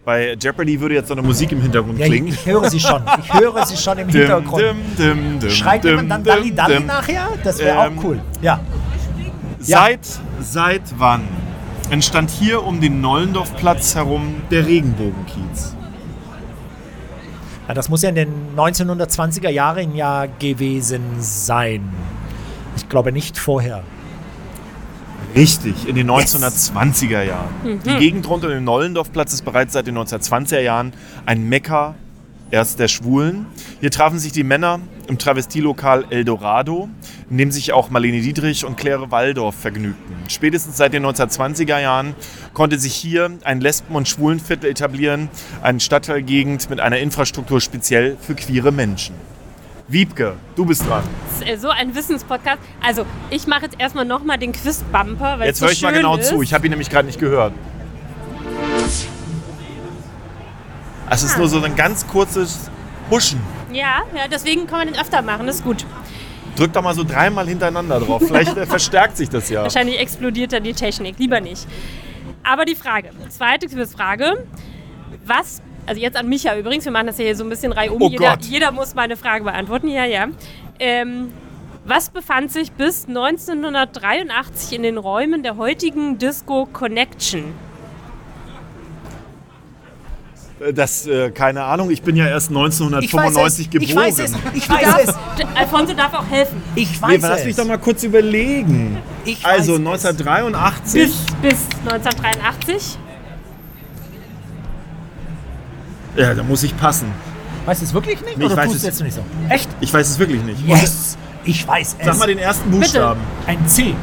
[0.05, 2.29] Bei Jeopardy würde jetzt so eine Musik im Hintergrund ja, klingen.
[2.29, 3.03] Ich höre sie schon.
[3.23, 4.63] Ich höre sie schon im Hintergrund.
[4.63, 7.29] Dim, dim, dim, Schreit jemand dann Dalli Dalli nachher?
[7.43, 8.21] Das wäre ähm, auch cool.
[8.43, 8.61] Ja.
[9.61, 10.01] Seit,
[10.41, 11.23] seit wann
[11.91, 15.75] entstand hier um den Nollendorfplatz herum der Regenbogenkiez.
[17.69, 21.89] Ja, das muss ja in den 1920er Jahren ja gewesen sein.
[22.77, 23.83] Ich glaube nicht vorher.
[25.35, 27.55] Richtig, in den 1920er Jahren.
[27.65, 27.81] Mhm.
[27.83, 30.93] Die Gegend rund um den Nollendorfplatz ist bereits seit den 1920er Jahren
[31.27, 31.95] ein Mekka
[32.55, 33.47] erst der Schwulen.
[33.81, 36.89] Hier trafen sich die Männer im Travestielokal Eldorado,
[37.29, 40.15] in dem sich auch Marlene Dietrich und Claire Waldorf vergnügten.
[40.29, 42.15] Spätestens seit den 1920er Jahren
[42.55, 45.29] konnte sich hier ein Lesben- und Schwulenviertel etablieren,
[45.63, 49.17] eine Stadtteilgegend mit einer Infrastruktur speziell für queere Menschen.
[49.89, 51.03] Wiebke, du bist dran.
[51.45, 52.59] Äh, so ein Wissenspodcast.
[52.83, 56.29] Also, ich mache jetzt erstmal nochmal den Quiz-Bumper, Jetzt höre ich mal genau ist.
[56.29, 56.41] zu.
[56.41, 57.53] Ich habe ihn nämlich gerade nicht gehört.
[61.15, 62.69] Es ist nur so ein ganz kurzes
[63.09, 63.41] Huschen.
[63.73, 65.87] Ja, ja, deswegen kann man den öfter machen, das ist gut.
[66.57, 68.21] Drück doch mal so dreimal hintereinander drauf.
[68.27, 69.63] Vielleicht verstärkt sich das ja.
[69.63, 71.17] Wahrscheinlich explodiert dann die Technik.
[71.21, 71.69] Lieber nicht.
[72.43, 74.47] Aber die Frage, zweite Frage.
[75.25, 78.03] Was, also jetzt an Micha übrigens, wir machen das ja hier so ein bisschen reihum.
[78.03, 78.45] Oh jeder, Gott.
[78.45, 79.89] jeder muss meine Frage beantworten.
[79.89, 80.27] Ja, ja.
[80.81, 81.33] Ähm,
[81.85, 87.55] was befand sich bis 1983 in den Räumen der heutigen Disco Connection?
[90.65, 93.89] Äh, das, äh, keine Ahnung, ich bin ja erst 1995 ich geboren.
[93.89, 95.15] Ich weiß es, ich weiß es.
[95.55, 96.63] Alfonso darf auch helfen.
[96.75, 97.23] Ich weiß nee, es.
[97.23, 98.99] Lass mich doch mal kurz überlegen.
[99.25, 101.03] Ich also weiß 1983.
[101.03, 102.99] Bis, bis 1983.
[106.17, 107.09] Ja, da muss ich passen.
[107.67, 108.39] Weißt du es wirklich nicht?
[108.39, 109.23] Nee, ich oder weiß tust es du jetzt nicht so?
[109.49, 109.69] Echt?
[109.81, 110.61] Ich weiß es wirklich nicht.
[110.67, 111.17] Yes!
[111.45, 112.07] Ich weiß es.
[112.07, 113.21] Sag mal den ersten Buchstaben.
[113.47, 113.95] Ein C.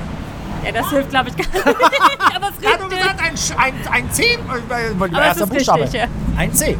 [0.66, 1.78] Ja, das hilft, glaube ich, gar nicht.
[2.36, 4.38] Aber es Ja, du gesagt, ein, ein, ein C?
[4.98, 5.84] Mein Aber es erster ist Buchstabe.
[5.84, 6.08] richtig, ja.
[6.38, 6.78] Ein C.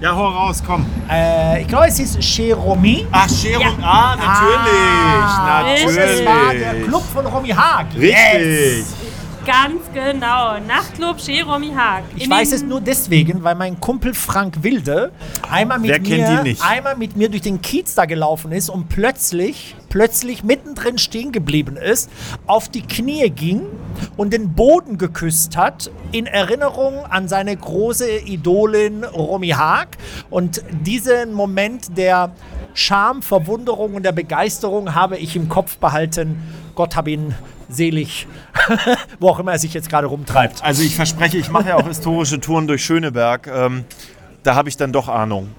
[0.00, 0.86] Ja, hau raus, komm.
[1.10, 3.06] Äh, ich glaube, es hieß Cheromi.
[3.12, 3.60] Ach, Cherum.
[3.60, 3.74] Ja.
[3.82, 5.86] Ah, natürlich.
[5.86, 6.20] Und natürlich.
[6.20, 7.86] es war der Club von Romy Haag.
[7.94, 8.78] Richtig.
[8.78, 8.94] Yes.
[9.46, 10.58] Ganz genau.
[10.60, 12.04] Nachtclub Cheromi Haag.
[12.14, 15.12] Ich In weiß es nur deswegen, weil mein Kumpel Frank Wilde
[15.50, 20.44] einmal mit, mir, einmal mit mir durch den Kiez da gelaufen ist und plötzlich, plötzlich
[20.44, 22.10] mittendrin stehen geblieben ist,
[22.46, 23.62] auf die Knie ging
[24.18, 29.96] und den Boden geküsst hat, in Erinnerung an seine große Idolin Romy Haag.
[30.28, 32.34] Und diesen Moment der
[32.74, 36.42] Scham, Verwunderung und der Begeisterung habe ich im Kopf behalten.
[36.74, 37.34] Gott hab ihn
[37.74, 38.26] selig,
[39.20, 40.62] wo auch immer er sich jetzt gerade rumtreibt.
[40.62, 43.46] Also ich verspreche, ich mache ja auch historische Touren durch Schöneberg.
[43.46, 43.84] Ähm,
[44.42, 45.50] da habe ich dann doch Ahnung.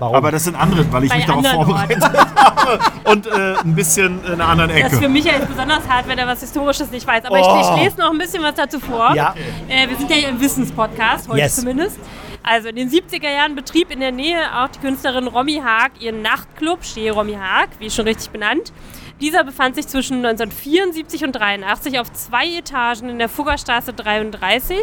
[0.00, 0.16] Warum?
[0.16, 2.80] Aber das sind andere, weil ich Bei mich darauf vorbereitet habe.
[3.04, 5.08] Und äh, ein bisschen in einer anderen Das ist für Ecke.
[5.08, 7.24] Michael jetzt besonders hart, wenn er was Historisches nicht weiß.
[7.26, 7.60] Aber Oh.
[7.60, 9.14] ich, ich lese noch ein bisschen was dazu vor.
[9.14, 9.34] Ja.
[9.68, 11.56] Äh, wir sind ja hier im Wissenspodcast, heute Yes.
[11.56, 11.98] zumindest.
[12.42, 16.20] Also in den 70er Jahren betrieb in der Nähe auch die Künstlerin Romy Haag ihren
[16.22, 18.72] Nachtclub, Stehe Romy Haag, wie schon richtig benannt.
[19.20, 24.78] Dieser befand sich zwischen 1974 und 83 auf zwei Etagen in der Fuggerstraße 33.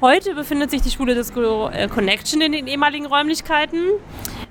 [0.00, 3.80] Heute befindet sich die Schule Disco äh, Connection in den ehemaligen Räumlichkeiten.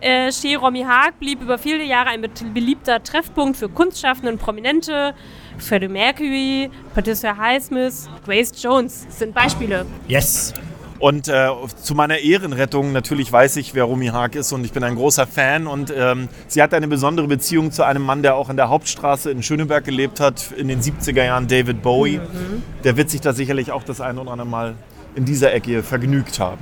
[0.02, 2.22] Äh, Chez Romy Haag blieb über viele Jahre ein
[2.54, 5.14] beliebter Treffpunkt für Kunstschaffende und Prominente.
[5.58, 9.86] Freddie Mercury, Patricia Highsmith, Grace Jones sind Beispiele.
[10.08, 10.54] Yes.
[11.00, 11.50] Und äh,
[11.82, 15.28] zu meiner Ehrenrettung, natürlich weiß ich, wer Romy Haag ist und ich bin ein großer
[15.28, 15.68] Fan.
[15.68, 19.30] Und ähm, sie hat eine besondere Beziehung zu einem Mann, der auch in der Hauptstraße
[19.30, 22.18] in Schöneberg gelebt hat, in den 70er Jahren, David Bowie.
[22.18, 22.64] Mhm.
[22.84, 24.76] Der wird sich da sicherlich auch das eine oder andere Mal
[25.16, 26.60] in dieser Ecke vergnügt haben.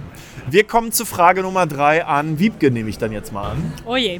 [0.49, 3.73] Wir kommen zu Frage Nummer drei an Wiebke, nehme ich dann jetzt mal an.
[3.85, 4.19] Oh je.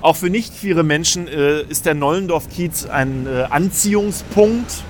[0.00, 4.82] Auch für nicht viele Menschen äh, ist der Nollendorf-Kiez ein äh, Anziehungspunkt.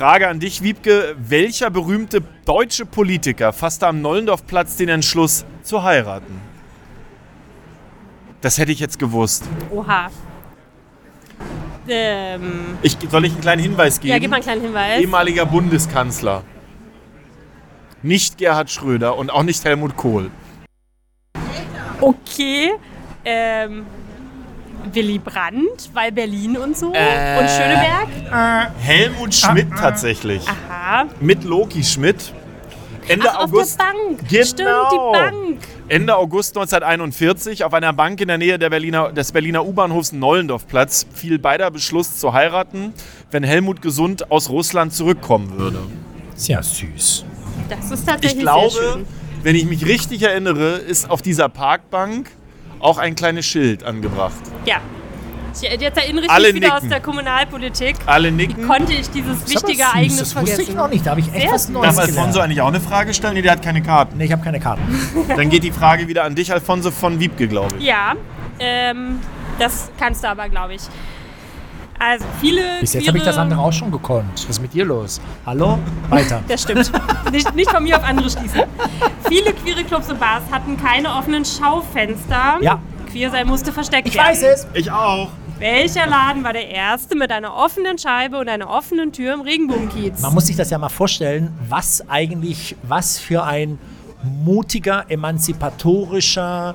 [0.00, 1.14] Frage an dich, Wiebke.
[1.18, 6.40] Welcher berühmte deutsche Politiker fasste am Nollendorfplatz den Entschluss zu heiraten?
[8.40, 9.44] Das hätte ich jetzt gewusst.
[9.70, 10.08] Oha.
[11.86, 14.12] Ähm, ich, soll ich einen kleinen Hinweis geben?
[14.12, 15.02] Ja, gib mal einen kleinen Hinweis.
[15.02, 16.44] Ehemaliger Bundeskanzler.
[18.02, 20.30] Nicht Gerhard Schröder und auch nicht Helmut Kohl.
[22.00, 22.70] Okay.
[23.26, 23.84] Ähm,
[24.92, 28.08] Willy Brandt, weil Berlin und so äh, und Schöneberg.
[28.30, 30.42] Äh, Helmut Schmidt ah, tatsächlich.
[30.48, 31.06] Aha.
[31.20, 32.32] Mit Loki Schmidt.
[33.08, 33.80] Ende Ach, August.
[33.80, 34.28] Auf der Bank.
[34.28, 34.44] Genau.
[34.44, 35.58] Stimmt, die Bank.
[35.88, 41.06] Ende August 1941 auf einer Bank in der Nähe der Berliner, des Berliner U-Bahnhofs Nollendorfplatz
[41.12, 42.94] fiel beider Beschluss zu heiraten,
[43.32, 45.80] wenn Helmut Gesund aus Russland zurückkommen würde.
[46.36, 47.24] Sehr süß.
[47.68, 49.06] Das ist tatsächlich Ich glaube, sehr schön.
[49.42, 52.30] wenn ich mich richtig erinnere, ist auf dieser Parkbank
[52.80, 54.34] auch ein kleines Schild angebracht.
[54.64, 54.76] Ja.
[55.60, 56.84] Jetzt erinnere ich Alle mich wieder nicken.
[56.84, 57.96] aus der Kommunalpolitik.
[58.06, 58.66] Alle Wie nicken.
[58.68, 60.76] konnte ich dieses Das ist aber wichtige süß, Ereignis Das wusste ich vergessen?
[60.76, 61.06] noch nicht.
[61.06, 61.70] Da habe ich echt Sehr was süß.
[61.72, 62.18] Neues Darf gelernt.
[62.18, 63.34] Alfonso eigentlich auch eine Frage stellen?
[63.34, 64.16] Nee, der hat keine Karten.
[64.16, 64.82] Nee, ich habe keine Karten.
[65.28, 67.84] Dann geht die Frage wieder an dich, Alfonso von Wiebke, glaube ich.
[67.84, 68.14] Ja,
[68.60, 69.18] ähm,
[69.58, 70.82] das kannst du aber, glaube ich.
[72.00, 72.62] Also viele.
[72.80, 74.26] Bis jetzt habe ich das andere auch schon gekonnt.
[74.34, 75.20] Was ist mit dir los?
[75.44, 75.78] Hallo?
[76.08, 76.42] Weiter.
[76.48, 76.90] Das stimmt.
[77.30, 78.62] nicht, nicht von mir auf andere schließen.
[79.28, 82.56] Viele queere Clubs und Bars hatten keine offenen Schaufenster.
[82.62, 82.80] Ja.
[83.10, 84.28] Queer sein musste versteckt Ich werden.
[84.28, 84.66] weiß es.
[84.72, 85.28] Ich auch.
[85.58, 90.22] Welcher Laden war der erste mit einer offenen Scheibe und einer offenen Tür im Regenbogenkiez?
[90.22, 93.78] Man muss sich das ja mal vorstellen, was eigentlich, was für ein
[94.22, 96.74] mutiger, emanzipatorischer,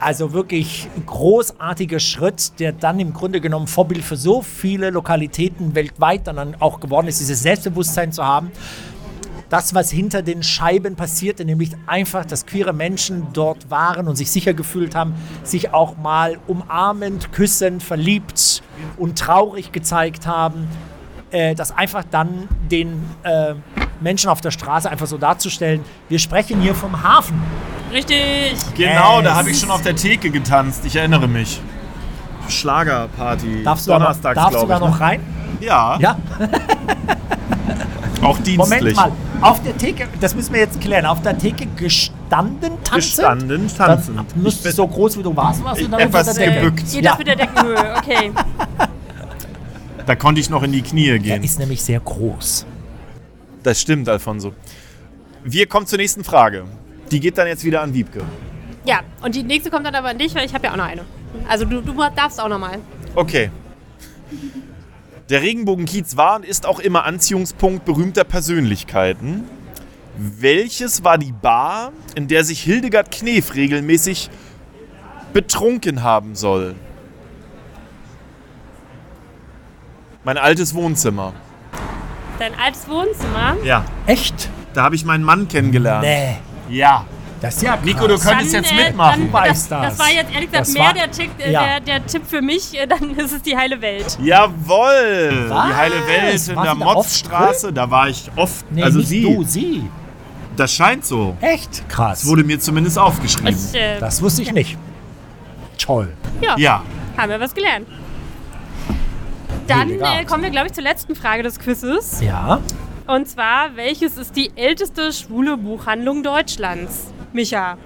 [0.00, 6.26] also wirklich großartiger Schritt, der dann im Grunde genommen Vorbild für so viele Lokalitäten weltweit
[6.26, 8.50] dann auch geworden ist, dieses Selbstbewusstsein zu haben.
[9.48, 14.30] Das, was hinter den Scheiben passierte, nämlich einfach, dass queere Menschen dort waren und sich
[14.30, 18.62] sicher gefühlt haben, sich auch mal umarmend, küssend, verliebt
[18.98, 20.68] und traurig gezeigt haben,
[21.30, 23.54] äh, das einfach dann den äh,
[24.00, 25.80] Menschen auf der Straße einfach so darzustellen.
[26.08, 27.40] Wir sprechen hier vom Hafen.
[27.92, 28.54] Richtig.
[28.76, 29.24] Genau, Yes.
[29.24, 30.84] da habe ich schon auf der Theke getanzt.
[30.84, 31.60] Ich erinnere mich.
[32.48, 33.62] Schlagerparty.
[33.64, 34.80] Darfst du, da noch, Donnerstags, darfst du da ich.
[34.80, 35.20] noch rein?
[35.60, 35.66] ne?
[35.66, 36.16] Ja, Ja,
[38.22, 38.56] auch dienstlich.
[38.58, 39.12] Moment mal.
[39.40, 42.94] Auf der Theke, das müssen wir jetzt klären, auf der Theke gestanden tanzen?
[42.94, 43.70] Gestanden,
[44.36, 46.90] müsstest du so groß wie du warst, warst du dann Etwas der gebückt.
[46.90, 47.10] Geht Ja.
[47.12, 47.94] das mit der Deckenhöhe?
[47.98, 48.32] Okay.
[50.06, 51.42] Da konnte ich noch in die Knie Er gehen.
[51.44, 52.64] ist nämlich sehr groß.
[53.62, 54.54] Das stimmt, Alfonso.
[55.44, 56.64] Wir kommen zur nächsten Frage.
[57.10, 58.22] Die geht dann jetzt wieder an Wiebke.
[58.84, 60.86] Ja, und die nächste kommt dann aber an dich, weil ich habe ja auch noch
[60.86, 61.04] eine.
[61.48, 62.78] Also du, du darfst auch noch mal.
[63.14, 63.50] Okay.
[65.28, 69.44] Der Regenbogenkiez war und ist auch immer Anziehungspunkt berühmter Persönlichkeiten.
[70.16, 74.30] Welches war die Bar, in der sich Hildegard Knef regelmäßig
[75.32, 76.74] betrunken haben soll?
[80.24, 81.34] Mein altes Wohnzimmer.
[82.38, 83.56] Dein altes Wohnzimmer.
[83.64, 83.84] Ja.
[84.06, 84.48] Echt?
[84.74, 86.04] Da habe ich meinen Mann kennengelernt.
[86.04, 86.36] Nee.
[86.68, 87.04] Ja.
[87.40, 87.84] Das ist ja krass.
[87.84, 89.30] Nico, du könntest jetzt äh, mitmachen.
[89.32, 89.98] Dann, das, das.
[89.98, 91.62] war jetzt ehrlich gesagt mehr der, Tick, äh, Ja.
[91.62, 92.72] der, der Tipp für mich.
[92.88, 94.18] Dann ist es die heile Welt.
[94.22, 95.46] Jawohl!
[95.48, 95.66] Was?
[95.68, 98.70] Die heile Welt in War der Motzstraße, da war ich oft.
[98.72, 99.22] Nee, also nicht sie.
[99.22, 99.90] du, sie.
[100.56, 101.36] Das scheint so.
[101.40, 101.88] Echt?
[101.88, 102.20] Krass.
[102.22, 103.56] Das wurde mir zumindest aufgeschrieben.
[103.72, 104.76] Ich, äh, das wusste ich nicht.
[105.78, 106.12] Toll.
[106.40, 106.82] ja, Ja.
[107.16, 107.86] haben wir was gelernt.
[109.68, 112.20] Dann äh, kommen wir, glaube ich, zur letzten Frage des Quizzes.
[112.22, 112.60] Ja.
[113.06, 117.12] Und zwar, welches ist die älteste schwule Buchhandlung Deutschlands?
[117.32, 117.76] Micha.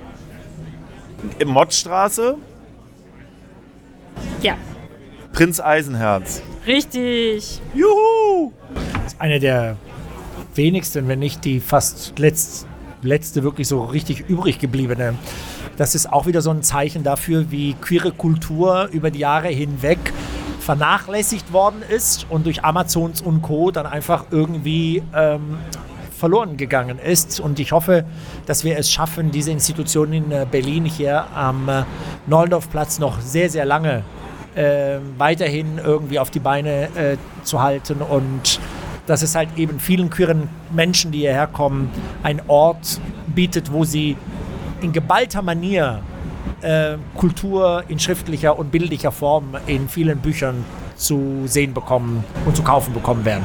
[1.39, 2.37] Im Mottstraße,
[4.41, 4.55] Ja,
[5.33, 6.43] Prinz Eisenherz.
[6.67, 7.61] richtig.
[7.75, 8.53] Juhu!
[9.05, 9.77] Das ist eine der
[10.57, 12.67] wenigsten, wenn nicht die fast letzt,
[13.03, 15.15] letzte wirklich so richtig übrig gebliebene.
[15.77, 19.99] Das ist auch wieder so ein Zeichen dafür, wie queere Kultur über die Jahre hinweg
[20.65, 23.71] vernachlässigt worden ist und durch Amazons und Co.
[23.71, 25.59] dann einfach irgendwie ähm,
[26.17, 27.41] verloren gegangen ist.
[27.41, 28.05] Und ich hoffe,
[28.47, 31.83] dass wir es schaffen, diese Institution in äh, Berlin hier am äh,
[32.29, 34.05] Nollendorfplatz noch sehr, sehr lange
[34.55, 38.61] äh, weiterhin irgendwie auf die Beine äh, zu halten und
[39.07, 41.91] dass es halt eben vielen queeren Menschen, die hierher kommen,
[42.23, 44.17] ein Ort bietet, wo sie
[44.81, 46.03] in geballter Manier
[46.63, 50.65] äh, Kultur in schriftlicher und bildlicher Form in vielen Büchern
[50.97, 53.45] zu sehen bekommen und zu kaufen bekommen werden.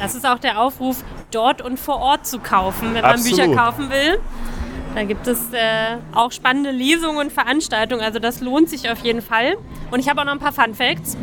[0.00, 3.38] Das ist auch der Aufruf, dort und vor Ort zu kaufen, wenn Absolut.
[3.38, 4.18] man Bücher kaufen will.
[4.94, 9.20] Da gibt es äh, auch spannende Lesungen und Veranstaltungen, also das lohnt sich auf jeden
[9.20, 9.58] Fall.
[9.90, 11.18] Und ich habe auch noch ein paar Fun Facts.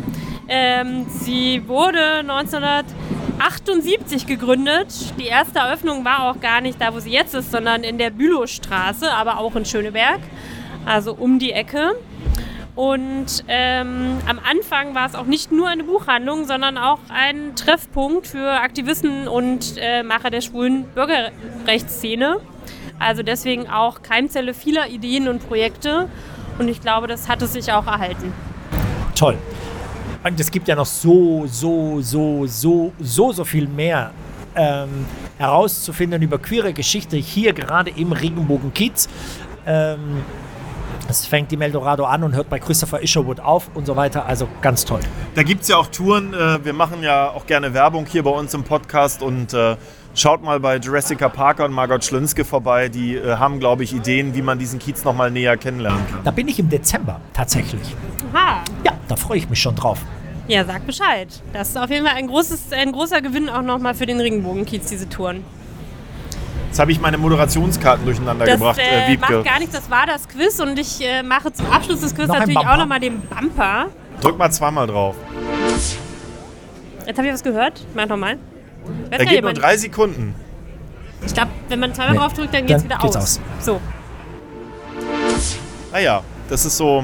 [0.47, 5.17] Ähm, sie wurde 1978 gegründet.
[5.17, 8.11] Die erste Eröffnung war auch gar nicht da, wo sie jetzt ist, sondern in der
[8.11, 10.19] Bülowstraße, aber auch in Schöneberg,
[10.85, 11.91] also um die Ecke.
[12.75, 18.25] Und ähm, am Anfang war es auch nicht nur eine Buchhandlung, sondern auch ein Treffpunkt
[18.25, 22.37] für Aktivisten und äh, Macher der schwulen Bürgerrechtsszene.
[22.97, 26.09] Also deswegen auch Keimzelle vieler Ideen und Projekte.
[26.57, 28.33] Und ich glaube, das hat es sich auch erhalten.
[29.15, 29.37] Toll.
[30.23, 34.11] Und es gibt ja noch so, so, so, so, so, so viel mehr
[34.55, 35.05] ähm,
[35.37, 39.09] herauszufinden über queere Geschichte hier gerade im Regenbogen-Kiez.
[39.65, 40.23] Ähm,
[41.09, 44.25] es fängt die Meldorado an und hört bei Christopher Isherwood auf und so weiter.
[44.25, 45.01] Also ganz toll.
[45.35, 46.33] Da gibt es ja auch Touren.
[46.33, 49.75] Äh, wir machen ja auch gerne Werbung hier bei uns im Podcast und äh,
[50.15, 52.89] schaut mal bei Jurassica Parker und Margot Schlönske vorbei.
[52.89, 56.19] Die äh, haben, glaube ich, Ideen, wie man diesen Kiez noch mal näher kennenlernen kann.
[56.23, 57.95] Da bin ich im Dezember tatsächlich.
[58.33, 58.63] Aha.
[58.83, 59.99] Ja, da freue ich mich schon drauf.
[60.47, 61.27] Ja, sag Bescheid.
[61.53, 64.87] Das ist auf jeden Fall ein, großes, ein großer Gewinn auch nochmal für den Regenbogenkiez,
[64.89, 65.43] diese Touren.
[66.73, 69.31] Jetzt habe ich meine Moderationskarten durcheinander das, gebracht, äh, Wiebke.
[69.35, 72.27] macht gar nichts, das war das Quiz und ich äh, mache zum Abschluss des Quiz
[72.27, 73.89] natürlich auch nochmal den Bumper.
[74.19, 75.15] Drück mal zweimal drauf.
[77.05, 77.85] Jetzt habe ich was gehört.
[77.93, 78.39] Mach nochmal.
[79.11, 80.33] Er geht nur drei Sekunden.
[81.23, 82.19] Ich glaube, wenn man zweimal nee.
[82.19, 83.23] drauf drückt, dann geht es wieder geht's aus.
[83.23, 83.39] aus.
[83.59, 83.81] So.
[85.91, 87.03] Naja, das ist so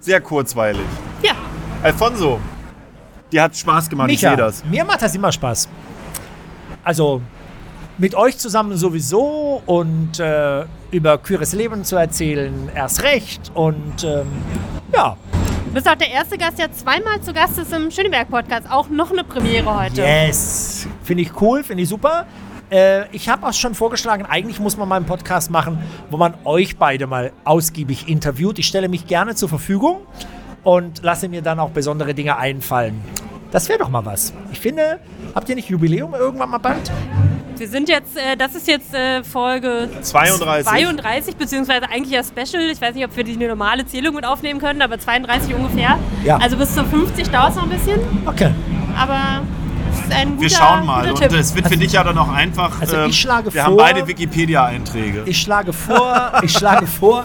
[0.00, 0.82] sehr kurzweilig.
[1.22, 1.34] Ja.
[1.80, 2.40] Alfonso,
[3.30, 4.64] dir hat Spaß gemacht, Micha, ich sehe das.
[4.64, 5.68] Mir macht das immer Spaß.
[6.82, 7.22] Also,
[7.98, 13.52] mit euch zusammen sowieso und äh, über queeres Leben zu erzählen, erst recht.
[13.54, 14.26] Und ähm,
[14.92, 15.16] ja.
[15.66, 18.70] Du bist auch der erste Gast, der zweimal zu Gast ist im Schöneberg-Podcast.
[18.70, 20.02] Auch noch eine Premiere heute.
[20.02, 20.86] Yes.
[21.02, 22.26] Finde ich cool, finde ich super.
[22.70, 25.78] Äh, ich habe auch schon vorgeschlagen, eigentlich muss man mal einen Podcast machen,
[26.10, 28.58] wo man euch beide mal ausgiebig interviewt.
[28.58, 30.02] Ich stelle mich gerne zur Verfügung
[30.62, 33.00] und lasse mir dann auch besondere Dinge einfallen.
[33.50, 34.32] Das wäre doch mal was.
[34.50, 34.98] Ich finde,
[35.34, 36.90] habt ihr nicht Jubiläum irgendwann mal bald?
[37.56, 40.66] Wir sind jetzt, äh, das ist jetzt äh, Folge 32.
[40.66, 42.64] 32, beziehungsweise eigentlich ja Special.
[42.70, 45.98] Ich weiß nicht, ob wir die normale Zählung mit aufnehmen können, aber 32 ungefähr.
[46.24, 46.38] Ja.
[46.38, 48.00] Also bis zu 50 dauert es noch ein bisschen.
[48.26, 48.50] Okay.
[48.96, 49.42] Aber
[50.10, 51.10] ein guter, Wir schauen mal.
[51.10, 52.80] Und es wird für dich ja dann auch einfach.
[52.80, 55.22] Also ich ähm, schlage wir vor, haben beide Wikipedia-Einträge.
[55.26, 57.24] Ich schlage vor, ich schlage vor,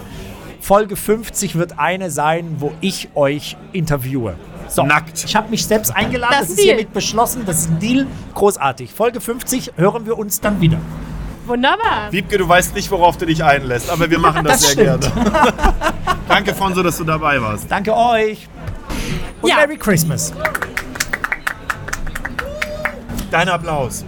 [0.60, 4.36] Folge 50 wird eine sein, wo ich euch interviewe.
[4.70, 5.24] So, Nackt.
[5.24, 8.06] Ich habe mich selbst eingeladen, das, das ist hiermit beschlossen, das ist ein Deal.
[8.34, 8.92] Großartig.
[8.92, 10.78] Folge 50 hören wir uns dann wieder.
[11.46, 12.12] Wunderbar.
[12.12, 15.12] Wiebke, du weißt nicht, worauf du dich einlässt, aber wir machen das, das sehr stimmt.
[15.14, 15.52] gerne.
[16.28, 17.68] Danke, Fonso, dass du dabei warst.
[17.68, 18.46] Danke euch.
[19.42, 19.56] Und ja.
[19.56, 20.32] Merry Christmas.
[23.32, 24.04] Dein Applaus.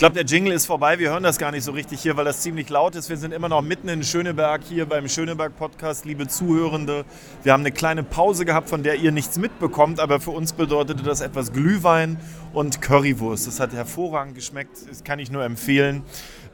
[0.00, 0.98] Ich glaube, der Jingle ist vorbei.
[0.98, 3.10] Wir hören das gar nicht so richtig hier, weil das ziemlich laut ist.
[3.10, 7.04] Wir sind immer noch mitten in Schöneberg hier beim Schöneberg-Podcast, liebe Zuhörende.
[7.42, 11.02] Wir haben eine kleine Pause gehabt, von der ihr nichts mitbekommt, aber für uns bedeutete
[11.02, 12.16] das etwas Glühwein
[12.54, 13.46] und Currywurst.
[13.46, 14.88] Das hat hervorragend geschmeckt.
[14.88, 16.02] Das kann ich nur empfehlen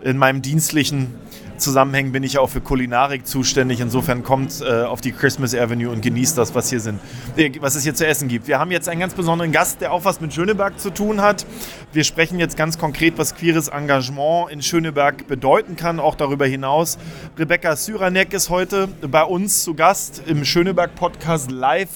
[0.02, 1.14] in meinem dienstlichen
[1.58, 3.80] Zusammenhang bin ich auch für Kulinarik zuständig.
[3.80, 7.00] Insofern kommt äh, auf die Christmas Avenue und genießt das, was hier sind,
[7.36, 8.46] äh, was es hier zu essen gibt.
[8.46, 11.46] Wir haben jetzt einen ganz besonderen Gast, der auch was mit Schöneberg zu tun hat.
[11.92, 16.98] Wir sprechen jetzt ganz konkret, was queeres Engagement in Schöneberg bedeuten kann, auch darüber hinaus.
[17.38, 21.88] Rebecca Syranek ist heute bei uns zu Gast im Schöneberg Podcast live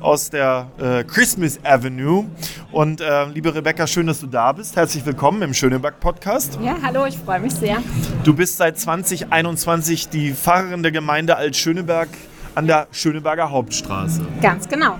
[0.00, 2.26] aus der äh, Christmas Avenue.
[2.72, 4.76] Und äh, liebe Rebecca, schön, dass du da bist.
[4.76, 6.58] Herzlich willkommen im Schöneberg Podcast.
[6.62, 7.78] Ja, hallo, ich freue mich sehr.
[8.24, 12.08] Du bist seit 2021 die Pfarrerin der Gemeinde Alt-Schöneberg
[12.54, 14.22] an der Schöneberger Hauptstraße.
[14.40, 14.98] Ganz genau.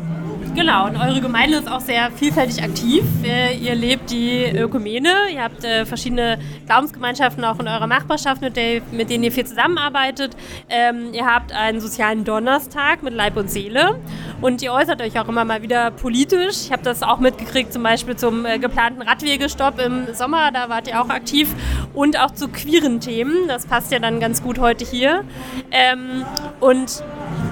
[0.57, 3.05] Genau, und eure Gemeinde ist auch sehr vielfältig aktiv.
[3.23, 8.57] Äh, ihr lebt die Ökumene, ihr habt äh, verschiedene Glaubensgemeinschaften auch in eurer Nachbarschaft, mit,
[8.57, 10.35] der, mit denen ihr viel zusammenarbeitet.
[10.71, 14.01] Ähm, ihr habt einen sozialen Donnerstag mit Leib und Seele
[14.41, 16.63] und ihr äußert euch auch immer mal wieder politisch.
[16.65, 20.89] Ich habe das auch mitgekriegt, zum Beispiel zum äh, geplanten Radwegestopp im Sommer, da wart
[20.89, 21.55] ihr auch aktiv
[21.93, 23.47] und auch zu queeren Themen.
[23.47, 25.23] Das passt ja dann ganz gut heute hier.
[25.71, 26.25] Ähm,
[26.61, 27.05] und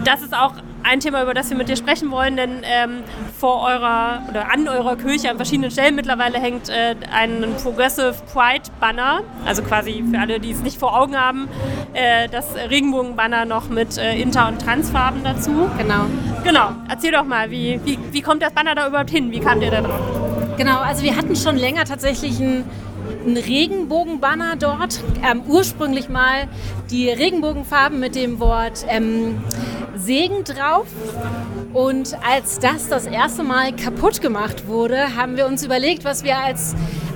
[0.07, 3.03] das ist auch ein Thema, über das wir mit dir sprechen wollen, denn ähm,
[3.39, 8.71] vor eurer oder an eurer Kirche an verschiedenen Stellen mittlerweile hängt äh, ein Progressive Pride
[8.81, 11.49] Banner, also quasi für alle, die es nicht vor Augen haben,
[11.95, 15.71] äh, das Regenbogenbanner noch mit äh, Inter- und Transfarben dazu.
[15.79, 16.07] Genau.
[16.45, 16.73] Genau.
[16.89, 19.33] Erzähl doch mal, wie, wie, wie kommt das Banner da überhaupt hin?
[19.33, 20.01] Wie kamt ihr da drauf?
[20.57, 22.65] Genau, also wir hatten schon länger tatsächlich ein
[23.27, 25.03] ein Regenbogenbanner dort.
[25.23, 26.49] Ähm, ursprünglich mal
[26.91, 29.43] die Regenbogenfarben mit dem Wort ähm,
[29.97, 30.87] Segen drauf.
[31.73, 36.39] Und als das das erste Mal kaputt gemacht wurde, haben wir uns überlegt, was wir
[36.39, 36.75] als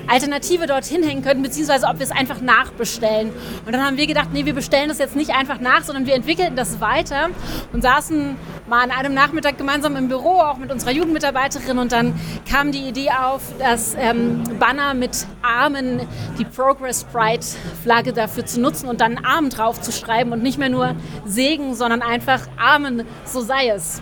[0.09, 3.30] Alternative dorthin hängen könnten, beziehungsweise ob wir es einfach nachbestellen.
[3.66, 6.14] Und dann haben wir gedacht, nee, wir bestellen das jetzt nicht einfach nach, sondern wir
[6.14, 7.28] entwickelten das weiter
[7.72, 8.36] und saßen
[8.68, 12.18] mal an einem Nachmittag gemeinsam im Büro, auch mit unserer Jugendmitarbeiterin und dann
[12.50, 16.00] kam die Idee auf, das ähm, Banner mit Armen,
[16.38, 17.44] die Progress Pride
[17.82, 20.94] Flagge dafür zu nutzen und dann Armen drauf zu schreiben und nicht mehr nur
[21.24, 24.00] Segen, sondern einfach Armen, so sei es.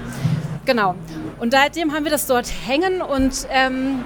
[0.65, 0.97] Genau.
[1.39, 4.05] Und seitdem haben wir das dort hängen und ähm,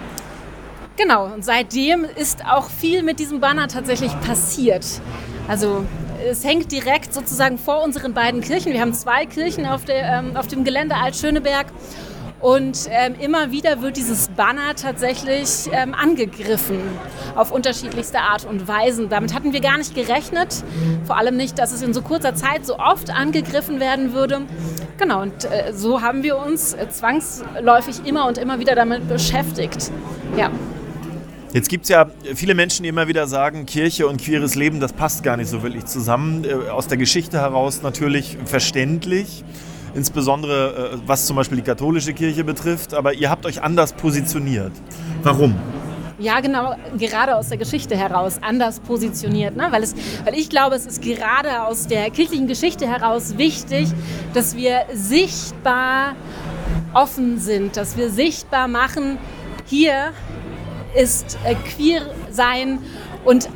[1.00, 4.84] Genau, und seitdem ist auch viel mit diesem Banner tatsächlich passiert.
[5.48, 5.86] Also
[6.28, 8.74] es hängt direkt sozusagen vor unseren beiden Kirchen.
[8.74, 11.68] Wir haben zwei Kirchen auf, der, ähm, auf dem Gelände Alt-Schöneberg.
[12.38, 16.78] Und ähm, immer wieder wird dieses Banner tatsächlich ähm, angegriffen
[17.34, 19.08] auf unterschiedlichste Art und Weisen.
[19.08, 20.62] Damit hatten wir gar nicht gerechnet.
[21.06, 24.42] Vor allem nicht, dass es in so kurzer Zeit so oft angegriffen werden würde.
[24.98, 29.90] Genau, und äh, so haben wir uns äh, zwangsläufig immer und immer wieder damit beschäftigt.
[30.36, 30.50] Ja.
[31.52, 34.92] Jetzt gibt es ja viele Menschen, die immer wieder sagen, Kirche und queeres Leben, das
[34.92, 36.44] passt gar nicht so wirklich zusammen.
[36.44, 39.42] Äh, aus der Geschichte heraus natürlich verständlich,
[39.94, 44.70] insbesondere äh, was zum Beispiel die katholische Kirche betrifft, aber ihr habt euch anders positioniert.
[45.24, 45.56] Warum?
[46.20, 49.56] Ja, genau, gerade aus der Geschichte heraus anders positioniert.
[49.56, 49.66] Ne?
[49.70, 53.88] Weil, es, weil ich glaube, es ist gerade aus der kirchlichen Geschichte heraus wichtig,
[54.34, 56.14] dass wir sichtbar
[56.92, 59.18] offen sind, dass wir sichtbar machen,
[59.66, 60.12] hier
[60.94, 62.78] ist äh, queer sein
[63.24, 63.48] und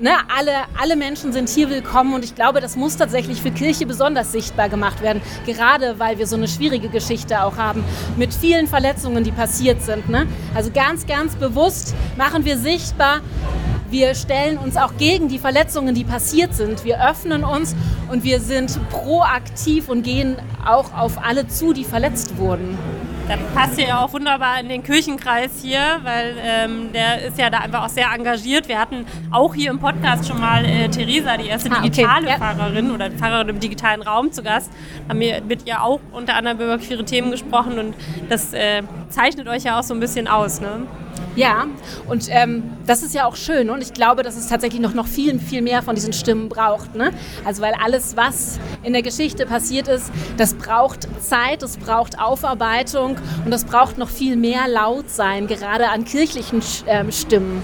[0.00, 3.86] ne, alle, alle Menschen sind hier willkommen und ich glaube, das muss tatsächlich für Kirche
[3.86, 7.84] besonders sichtbar gemacht werden, gerade weil wir so eine schwierige Geschichte auch haben
[8.16, 10.08] mit vielen Verletzungen, die passiert sind.
[10.08, 10.26] Ne?
[10.54, 13.20] Also ganz, ganz bewusst machen wir sichtbar,
[13.90, 16.84] wir stellen uns auch gegen die Verletzungen, die passiert sind.
[16.84, 17.76] Wir öffnen uns
[18.10, 22.76] und wir sind proaktiv und gehen auch auf alle zu, die verletzt wurden.
[23.26, 27.48] Da passt ihr ja auch wunderbar in den Kirchenkreis hier, weil ähm, der ist ja
[27.48, 28.68] da einfach auch sehr engagiert.
[28.68, 32.36] Wir hatten auch hier im Podcast schon mal äh, Theresa, die erste ah, digitale okay.
[32.36, 34.70] Pfarrerin oder Pfarrerin im digitalen Raum zu Gast.
[35.08, 37.94] Haben wir mit ihr auch unter anderem über queere Themen gesprochen und
[38.28, 40.60] das äh, zeichnet euch ja auch so ein bisschen aus.
[40.60, 40.86] Ne?
[41.36, 41.66] Ja,
[42.06, 45.08] und ähm, das ist ja auch schön und ich glaube, dass es tatsächlich noch, noch
[45.08, 46.94] viel, viel mehr von diesen Stimmen braucht.
[46.94, 47.10] Ne?
[47.44, 53.16] Also weil alles, was in der Geschichte passiert ist, das braucht Zeit, das braucht Aufarbeitung
[53.44, 57.62] und das braucht noch viel mehr Lautsein, gerade an kirchlichen ähm, Stimmen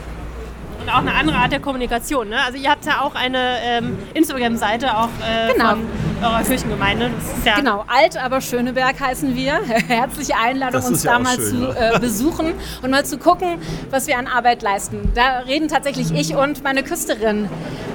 [0.94, 2.28] auch eine andere Art der Kommunikation.
[2.28, 2.36] Ne?
[2.44, 5.70] Also ihr habt ja auch eine ähm, Instagram-Seite auch äh, genau.
[5.70, 5.86] von
[6.22, 7.10] eurer Kirchengemeinde.
[7.44, 9.60] Ja genau, Alt aber Schöneberg heißen wir.
[9.88, 13.58] Herzliche Einladung, uns da mal schön, zu äh, besuchen und mal zu gucken,
[13.90, 15.12] was wir an Arbeit leisten.
[15.14, 17.48] Da reden tatsächlich ich und meine Küsterin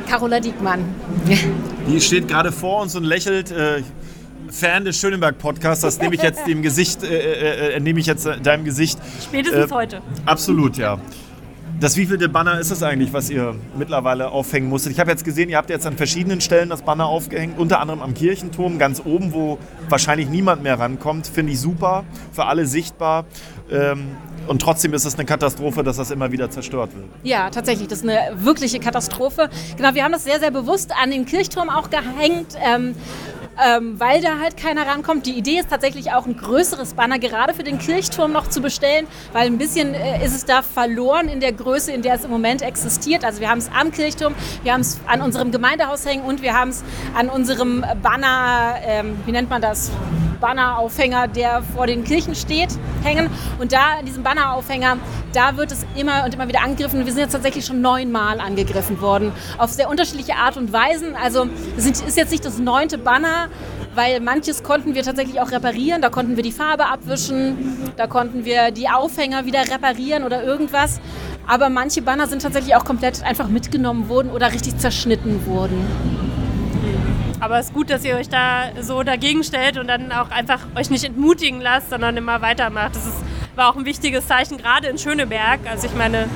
[0.09, 0.83] Carola Diekmann.
[1.87, 3.51] Die steht gerade vor uns und lächelt.
[3.51, 3.83] Äh,
[4.47, 8.29] Fan des Schöneberg-Podcasts, das nehme ich jetzt dem Gesicht, äh, äh, äh nehme ich jetzt
[8.43, 8.99] deinem Gesicht.
[9.21, 10.01] Spätestens heute.
[10.25, 10.99] Absolut, ja.
[11.77, 14.93] Das wievielte Banner ist es eigentlich, was ihr mittlerweile aufhängen musstet?
[14.93, 18.01] Ich habe jetzt gesehen, ihr habt jetzt an verschiedenen Stellen das Banner aufgehängt, unter anderem
[18.01, 19.57] am Kirchenturm, ganz oben, wo
[19.89, 21.27] wahrscheinlich niemand mehr rankommt.
[21.27, 23.25] Finde ich super, für alle sichtbar.
[23.69, 24.07] Ähm,
[24.47, 27.07] und trotzdem ist es eine Katastrophe, dass das immer wieder zerstört wird.
[27.23, 29.49] Ja, tatsächlich, das ist eine wirkliche Katastrophe.
[29.75, 32.55] Genau, wir haben das sehr, sehr bewusst an den Kirchturm auch gehängt.
[33.63, 35.25] Ähm, weil da halt keiner rankommt.
[35.25, 39.07] Die Idee ist tatsächlich auch ein größeres Banner gerade für den Kirchturm noch zu bestellen,
[39.31, 42.31] weil ein bisschen äh, ist es da verloren in der Größe, in der es im
[42.31, 43.23] Moment existiert.
[43.23, 46.53] Also wir haben es am Kirchturm, wir haben es an unserem Gemeindehaus hängen und wir
[46.53, 46.83] haben es
[47.15, 49.91] an unserem Banner, ähm, wie nennt man das?
[50.39, 52.69] Banneraufhänger, der vor den Kirchen steht,
[53.03, 53.29] hängen.
[53.59, 54.97] Und da in diesem Banneraufhänger,
[55.33, 57.05] da wird es immer und immer wieder angegriffen.
[57.05, 59.31] Wir sind jetzt tatsächlich schon neunmal angegriffen worden.
[59.57, 61.15] Auf sehr unterschiedliche Art und Weisen.
[61.15, 61.47] Also
[61.77, 63.44] es ist jetzt nicht das neunte Banner,
[63.93, 66.01] weil manches konnten wir tatsächlich auch reparieren.
[66.01, 70.99] Da konnten wir die Farbe abwischen, da konnten wir die Aufhänger wieder reparieren oder irgendwas.
[71.47, 75.85] Aber manche Banner sind tatsächlich auch komplett einfach mitgenommen worden oder richtig zerschnitten worden.
[77.39, 80.61] Aber es ist gut, dass ihr euch da so dagegen stellt und dann auch einfach
[80.75, 82.95] euch nicht entmutigen lasst, sondern immer weitermacht.
[82.95, 83.17] Das ist,
[83.55, 85.59] war auch ein wichtiges Zeichen, gerade in Schöneberg.
[85.69, 86.27] Also ich meine,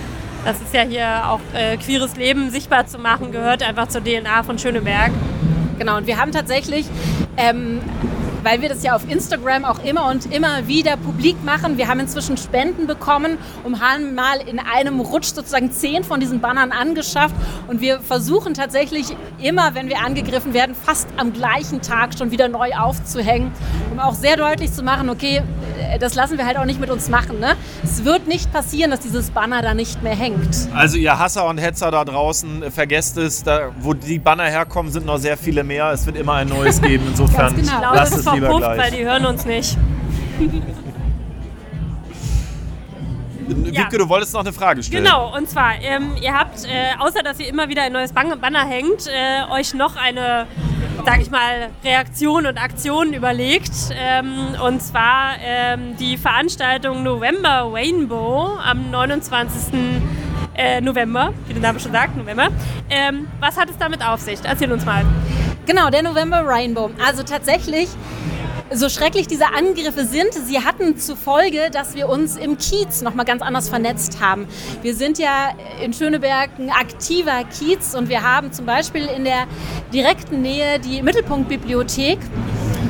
[0.46, 4.44] das ist ja hier auch äh, queeres Leben sichtbar zu machen, gehört einfach zur DNA
[4.44, 5.12] von Schöneberg.
[5.80, 6.86] Genau, und wir haben tatsächlich
[7.38, 7.80] ähm,
[8.44, 11.78] weil wir das ja auf Instagram auch immer und immer wieder publik machen.
[11.78, 16.40] Wir haben inzwischen Spenden bekommen und haben mal in einem Rutsch sozusagen zehn von diesen
[16.40, 17.36] Bannern angeschafft.
[17.68, 22.48] Und wir versuchen tatsächlich immer, wenn wir angegriffen werden, fast am gleichen Tag schon wieder
[22.48, 23.52] neu aufzuhängen,
[23.92, 25.42] um auch sehr deutlich zu machen, okay,
[26.00, 27.40] das lassen wir halt auch nicht mit uns machen.
[27.40, 27.56] Ne?
[27.84, 30.70] Es wird nicht passieren, dass dieses Banner da nicht mehr hängt.
[30.74, 34.92] Also ihr Hasser und Hetzer da draußen, äh, vergesst es, da, wo die Banner herkommen,
[34.92, 35.92] sind noch sehr viele mehr.
[35.92, 37.06] Es wird immer ein neues geben.
[37.10, 37.94] Insofern genau.
[37.94, 38.78] lasst es lieber gleich.
[38.78, 39.78] weil die hören uns nicht.
[43.50, 43.84] Ja.
[43.84, 45.04] Wiebke, du wolltest noch eine Frage stellen.
[45.04, 48.66] Genau, und zwar, ähm, ihr habt, äh, außer dass ihr immer wieder ein neues Banner
[48.66, 50.46] hängt, äh, euch noch eine,
[51.06, 53.72] sag ich mal, Reaktion und Aktion überlegt.
[53.92, 59.74] Ähm, und zwar ähm, die Veranstaltung November Rainbow am 29.
[60.56, 62.50] Äh, November, wie der Name schon sagt, November.
[62.90, 64.40] Ähm, was hat es damit auf sich?
[64.44, 65.06] Erzähl uns mal.
[65.70, 66.90] Genau, der November Rainbow.
[66.98, 67.90] Also tatsächlich
[68.74, 73.24] so schrecklich diese Angriffe sind, sie hatten zur Folge, dass wir uns im Kiez nochmal
[73.24, 74.48] ganz anders vernetzt haben.
[74.82, 79.46] Wir sind ja in Schöneberg ein aktiver Kiez und wir haben zum Beispiel in der
[79.94, 82.18] direkten Nähe die Mittelpunktbibliothek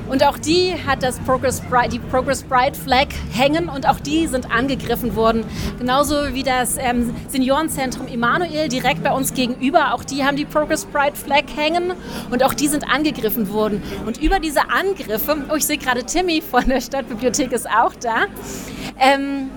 [0.10, 4.28] und auch die hat das Progress Bright, die Progress Bright Flag hängen und auch die
[4.28, 5.46] sind angegriffen worden.
[5.78, 9.94] Genauso wie das ähm, Seniorenzentrum Immanuel direkt bei uns gegenüber.
[9.94, 11.94] Auch die haben die Progress Bright Flag hängen
[12.32, 13.82] und auch die sind angegriffen worden.
[14.06, 18.26] Und über diese Angriffe, oh, ich sehe gerade Timmy von der Stadtbibliothek ist auch da.
[19.00, 19.50] Ähm,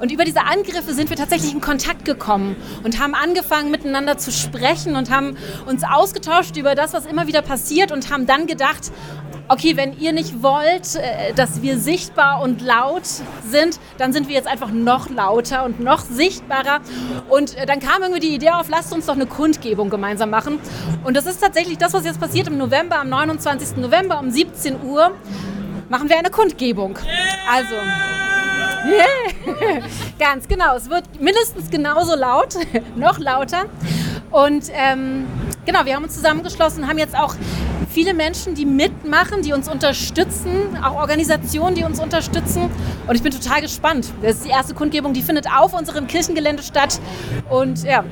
[0.00, 4.32] und über diese Angriffe sind wir tatsächlich in Kontakt gekommen und haben angefangen miteinander zu
[4.32, 8.92] sprechen und haben uns ausgetauscht über das, was immer wieder passiert und haben dann gedacht,
[9.48, 13.06] okay, wenn ihr nicht wollt, äh, dass wir sichtbar und laut
[13.48, 16.80] sind, dann sind wir jetzt einfach noch lauter und noch sichtbarer.
[17.28, 20.58] Und äh, dann kam irgendwie die Idee auf, lasst uns doch eine Kundgebung gemeinsam machen.
[21.04, 23.76] Und das ist tatsächlich das, was jetzt passiert im November, am 29.
[23.76, 25.12] November um 17 Uhr,
[25.88, 26.98] machen wir eine Kundgebung.
[27.50, 27.74] Also.
[28.86, 29.82] Yeah.
[30.18, 32.54] Ganz genau, es wird mindestens genauso laut,
[32.96, 33.64] noch lauter.
[34.34, 35.26] Und ähm,
[35.64, 37.36] genau, wir haben uns zusammengeschlossen, haben jetzt auch
[37.88, 42.68] viele Menschen, die mitmachen, die uns unterstützen, auch Organisationen, die uns unterstützen.
[43.06, 44.08] Und ich bin total gespannt.
[44.22, 46.98] Das ist die erste Kundgebung, die findet auf unserem Kirchengelände statt.
[47.48, 48.04] Und ja.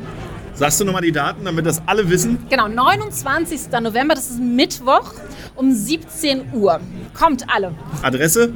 [0.55, 2.39] Sagst du nochmal die Daten, damit das alle wissen?
[2.49, 3.73] Genau, 29.
[3.81, 5.14] November, das ist Mittwoch
[5.57, 6.79] um 17 Uhr.
[7.18, 7.75] Kommt alle.
[8.03, 8.53] Adresse?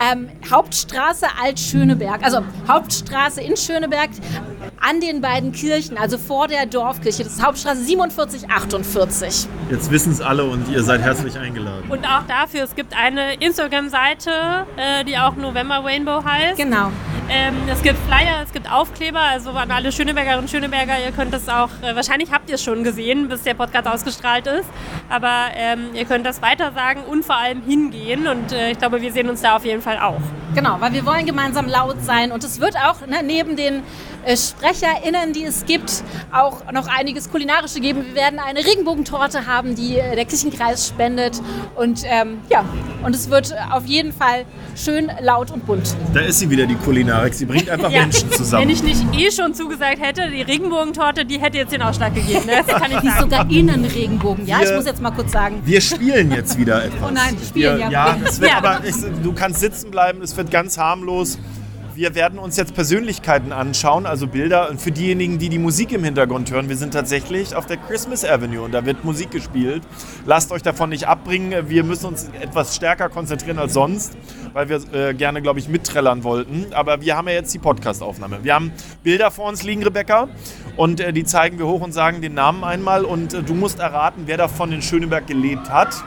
[0.00, 4.10] Ähm, Hauptstraße Alt-Schöneberg, also Hauptstraße in Schöneberg
[4.80, 7.24] an den beiden Kirchen, also vor der Dorfkirche.
[7.24, 9.48] Das ist Hauptstraße 47, 48.
[9.70, 11.90] Jetzt wissen es alle und ihr seid herzlich eingeladen.
[11.90, 16.58] Und auch dafür, es gibt eine Instagram-Seite, äh, die auch November Rainbow heißt.
[16.58, 16.90] Genau.
[17.30, 21.34] Ähm, es gibt Flyer, es gibt Aufkleber, also an alle Schönebergerinnen und Schöneberger, ihr könnt
[21.34, 24.68] das auch, äh, wahrscheinlich habt ihr es schon gesehen, bis der Podcast ausgestrahlt ist,
[25.10, 29.12] aber ähm, ihr könnt das weitersagen und vor allem hingehen und äh, ich glaube, wir
[29.12, 30.22] sehen uns da auf jeden Fall auch.
[30.54, 33.82] Genau, weil wir wollen gemeinsam laut sein und es wird auch ne, neben den
[34.24, 36.02] äh, SprecherInnen, die es gibt,
[36.32, 38.04] auch noch einiges Kulinarische geben.
[38.06, 41.40] Wir werden eine Regenbogentorte haben, die äh, der Kirchenkreis spendet.
[41.76, 42.64] Und ähm, ja,
[43.02, 44.44] und es wird auf jeden Fall
[44.76, 45.94] schön laut und bunt.
[46.12, 47.17] Da ist sie wieder, die Kulinarik.
[47.32, 48.02] Sie bringt einfach ja.
[48.02, 48.62] Menschen zusammen.
[48.62, 52.46] Wenn ich nicht eh schon zugesagt hätte, die Regenbogentorte, die hätte jetzt den Ausschlag gegeben.
[52.46, 52.62] Ne?
[52.66, 54.46] Das kann ich ist sogar innen Regenbogen.
[54.46, 55.60] Ja, wir, ich muss jetzt mal kurz sagen.
[55.64, 57.08] Wir spielen jetzt wieder etwas.
[57.08, 57.90] Oh nein, spielen wir, ja.
[57.90, 58.58] Ja, es wird, ja.
[58.58, 61.38] aber ich, du kannst sitzen bleiben, es wird ganz harmlos.
[61.98, 64.70] Wir werden uns jetzt Persönlichkeiten anschauen, also Bilder.
[64.70, 68.24] Und für diejenigen, die die Musik im Hintergrund hören, wir sind tatsächlich auf der Christmas
[68.24, 69.82] Avenue und da wird Musik gespielt.
[70.24, 71.68] Lasst euch davon nicht abbringen.
[71.68, 74.16] Wir müssen uns etwas stärker konzentrieren als sonst,
[74.52, 76.72] weil wir äh, gerne, glaube ich, mitträllern wollten.
[76.72, 78.44] Aber wir haben ja jetzt die Podcast-Aufnahme.
[78.44, 78.70] Wir haben
[79.02, 80.28] Bilder vor uns liegen, Rebecca,
[80.76, 83.04] und äh, die zeigen wir hoch und sagen den Namen einmal.
[83.04, 86.04] Und äh, du musst erraten, wer davon in Schöneberg gelebt hat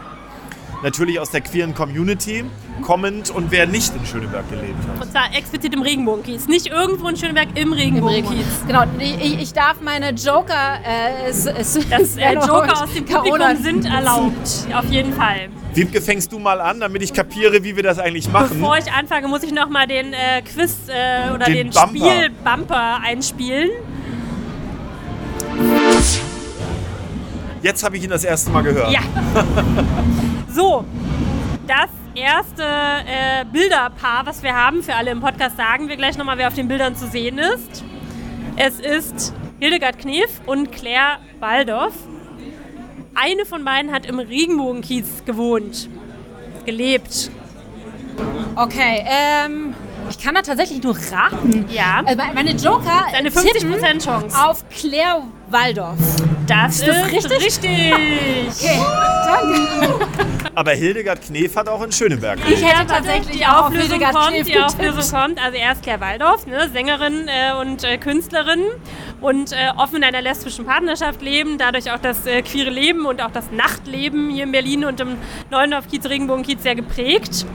[0.83, 2.43] natürlich aus der queeren Community
[2.81, 5.01] kommend und wer nicht in Schöneberg gelebt hat.
[5.01, 6.47] Und zwar explizit im Regenbogenkiez.
[6.47, 8.45] Nicht irgendwo in Schöneberg, im Regenbogenkiez.
[8.67, 13.55] Genau, ich, ich, darf meine Joker, äh, es, es, das, äh, Joker aus dem Publikum
[13.61, 15.49] sind erlaubt, auf jeden Fall.
[15.73, 18.59] Wiebke, fängst du mal an, damit ich kapiere, wie wir das eigentlich machen?
[18.59, 22.99] Bevor ich anfange, muss ich noch mal den äh, Quiz äh, oder den, den Spielbumper
[23.03, 23.69] einspielen.
[27.61, 28.91] Jetzt habe ich ihn das erste Mal gehört.
[28.91, 29.01] Ja.
[30.53, 30.83] so,
[31.67, 36.37] das erste äh, Bilderpaar, was wir haben für alle im Podcast, sagen wir gleich nochmal,
[36.37, 37.83] wer auf den Bildern zu sehen ist.
[38.57, 41.93] Es ist Hildegard Knef und Claire Waldorf.
[43.13, 45.89] Eine von beiden hat im Regenbogenkiez gewohnt,
[46.65, 47.29] gelebt.
[48.55, 49.73] Okay, ähm,
[50.09, 51.65] ich kann da tatsächlich nur raten.
[51.69, 52.01] Ja.
[52.05, 55.97] Also meine Joker eine 50% Chance auf Claire Waldorf.
[56.47, 57.93] Das ist, ist das richtig.
[57.93, 58.69] richtig.
[58.69, 58.79] Okay,
[59.25, 60.07] danke.
[60.53, 64.35] Aber Hildegard Knef hat auch in Schöneberg Ich hätte tatsächlich die auch auf Hildegard kommt,
[64.35, 65.41] Knef die Auflösung kommt.
[65.41, 68.61] Also erst Claire Waldorf, ne, Sängerin äh, und äh, Künstlerin
[69.21, 73.21] und äh, offen in einer lesbischen Partnerschaft leben, dadurch auch das äh, queere Leben und
[73.21, 75.17] auch das Nachtleben hier in Berlin und im
[75.51, 77.45] Neuendorf-Kiez, Regenbogen-Kiez sehr geprägt.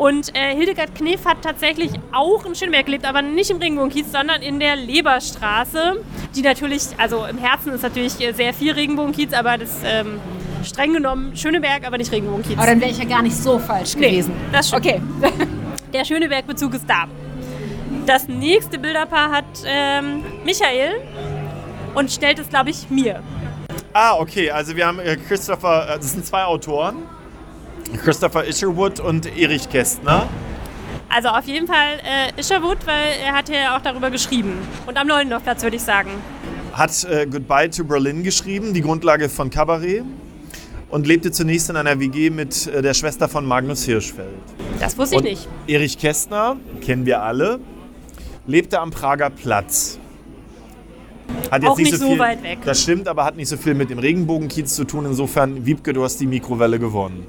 [0.00, 4.40] Und äh, Hildegard Knef hat tatsächlich auch in Schöneberg gelebt, aber nicht im Regenbogenkiez, sondern
[4.40, 6.00] in der Leberstraße,
[6.34, 10.18] die natürlich, also im Herzen ist natürlich äh, sehr viel Regenbogenkiez, aber das ähm,
[10.64, 12.56] streng genommen Schöneberg, aber nicht Regenbogenkiez.
[12.56, 14.32] Aber dann wäre ich ja gar nicht so falsch Nee, gewesen.
[14.50, 14.86] das stimmt.
[14.86, 15.02] Okay.
[15.92, 17.04] Der Schöneberg-Bezug ist da.
[18.06, 20.92] Das nächste Bilderpaar hat ähm, Michael
[21.94, 23.22] und stellt es, glaube ich, mir.
[23.92, 24.50] Ah, okay.
[24.50, 27.02] Also wir haben äh, Christopher, äh, das sind zwei Autoren.
[27.98, 30.28] Christopher Isherwood und Erich Kästner.
[31.08, 34.52] Also auf jeden Fall äh, Isherwood, weil er hat ja auch darüber geschrieben.
[34.86, 36.10] Und am Neulendorfplatz würde ich sagen.
[36.72, 40.04] Hat äh, Goodbye to Berlin geschrieben, die Grundlage von Cabaret.
[40.88, 44.28] Und lebte zunächst in einer WG mit äh, der Schwester von Magnus Hirschfeld.
[44.80, 45.48] Das wusste ich Und nicht.
[45.66, 47.60] Erich Kästner, kennen wir alle,
[48.46, 49.98] lebte am Prager Platz.
[51.50, 52.58] Hat Auch nicht so, so viel, weit weg.
[52.64, 55.04] Das stimmt, aber hat nicht so viel mit dem Regenbogenkiez zu tun.
[55.04, 57.26] Insofern, Wiebke, du hast die Mikrowelle gewonnen.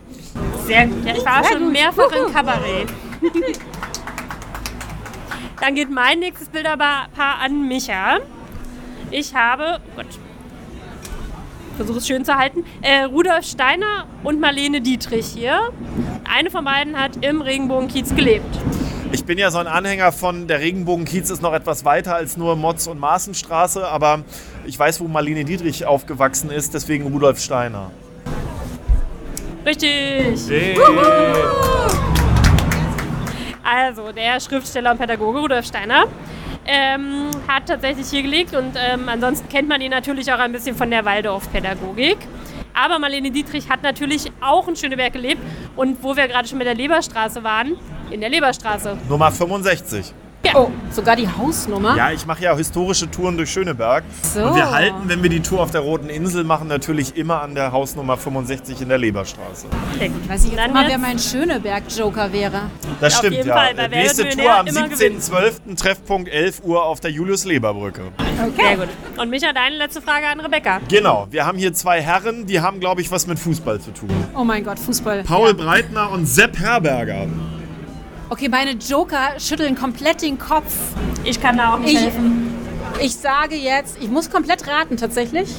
[0.67, 1.05] Sehr gut.
[1.05, 2.88] Ja, ich war auch schon mehrfach im Kabarett.
[5.59, 7.09] Dann geht mein nächstes Bilderpaar
[7.43, 8.19] an Micha.
[9.09, 10.07] Ich habe, oh Gott,
[11.78, 15.72] versuche es schön zu halten, äh, Rudolf Steiner und Marlene Dietrich hier.
[16.32, 18.57] Eine von beiden hat im Regenbogenkiez gelebt.
[19.14, 22.55] Ich bin ja so ein Anhänger von, der Regenbogenkiez ist noch etwas weiter als nur
[22.55, 24.24] Motz- und Maßenstraße, aber
[24.66, 27.91] ich weiß, wo Marlene Dietrich aufgewachsen ist, deswegen Rudolf Steiner.
[29.66, 30.39] Richtig.
[33.64, 36.05] Also, der Schriftsteller und Pädagoge Rudolf Steiner
[36.66, 40.76] ähm, hat tatsächlich hier gelegt und ähm, ansonsten kennt man ihn natürlich auch ein bisschen
[40.76, 42.18] von der Waldorf-Pädagogik.
[42.74, 45.41] Aber Marlene Dietrich hat natürlich auch in Schöneberg gelebt
[45.76, 47.78] und wo wir gerade schon mit der Leberstraße waren,
[48.09, 48.97] in der Leberstraße.
[49.07, 50.13] Nummer 65.
[50.55, 51.95] Oh, sogar die Hausnummer.
[51.95, 54.03] Ja, ich mache ja historische Touren durch Schöneberg.
[54.33, 54.43] So.
[54.43, 57.53] Und wir halten, wenn wir die Tour auf der Roten Insel machen, natürlich immer an
[57.55, 59.67] der Hausnummer 65 in der Leberstraße.
[59.67, 60.29] Gut.
[60.29, 62.63] Weiß ich jetzt Dann mal, jetzt- wer mein Schöneberg-Joker wäre.
[62.99, 63.53] Das stimmt, ja.
[63.55, 65.75] Fall, Nächste Tour am Millionär immer 17.12.
[65.77, 68.01] Treffpunkt 11 Uhr auf der Julius-Leber-Brücke.
[68.57, 68.87] Sehr gut.
[69.17, 70.79] Und Micha, deine letzte Frage an Rebecca.
[70.89, 74.09] Genau, wir haben hier zwei Herren, die haben, glaube ich, was mit Fußball zu tun.
[74.35, 75.23] Oh mein Gott, Fußball.
[75.23, 75.53] Paul Ja.
[75.53, 77.27] Breitner und Sepp Herberger.
[78.32, 80.73] Okay, meine Joker schütteln komplett den Kopf.
[81.25, 82.49] Ich kann da auch nicht Ich, helfen.
[83.01, 85.49] ich sage jetzt, ich muss komplett raten tatsächlich.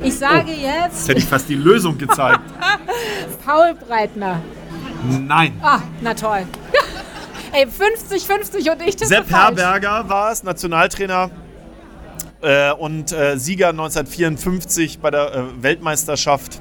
[0.00, 2.38] Ich sage Jetzt jetzt hätte ich fast die Lösung gezeigt.
[3.44, 4.40] Paul Breitner.
[5.08, 5.58] Nein.
[5.60, 6.46] Ah, na toll.
[7.52, 9.58] Ey, 50-50 und ich das Sepp falsch.
[9.58, 11.30] Herberger war es, Nationaltrainer
[12.42, 16.60] äh, und äh, Sieger 1954 bei der äh, Weltmeisterschaft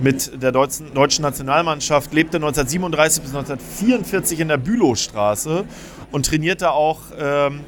[0.00, 5.64] mit der deutschen, deutschen Nationalmannschaft, lebte 1937 bis 1944 in der Bülowstraße
[6.12, 7.60] und trainierte auch ähm,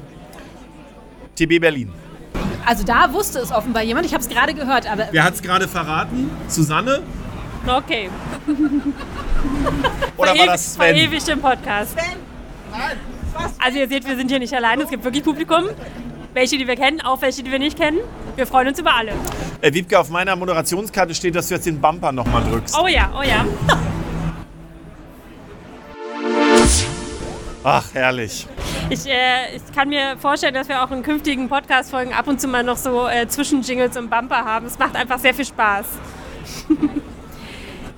[1.35, 1.91] TB Berlin.
[2.65, 4.05] Also da wusste es offenbar jemand.
[4.05, 6.29] Ich habe es gerade gehört, aber Wer hat es gerade verraten?
[6.47, 7.01] Susanne?
[7.65, 8.09] Okay.
[10.17, 10.95] Oder war das Sven?
[10.95, 11.95] Verewigt im Podcast.
[13.63, 14.81] Also ihr seht, wir sind hier nicht allein.
[14.81, 15.65] Es gibt wirklich Publikum.
[16.33, 17.99] Welche, die wir kennen, auch welche, die wir nicht kennen.
[18.35, 19.13] Wir freuen uns über alle.
[19.61, 22.77] Äh, Wiebke, auf meiner Moderationskarte steht, dass du jetzt den Bumper nochmal drückst.
[22.79, 23.45] Oh ja, oh ja.
[27.63, 28.47] Ach, herrlich.
[28.89, 32.47] Ich, äh, ich kann mir vorstellen, dass wir auch in künftigen Podcast-Folgen ab und zu
[32.47, 34.65] mal noch so äh, Zwischenjingles und Bumper haben.
[34.65, 35.85] Es macht einfach sehr viel Spaß.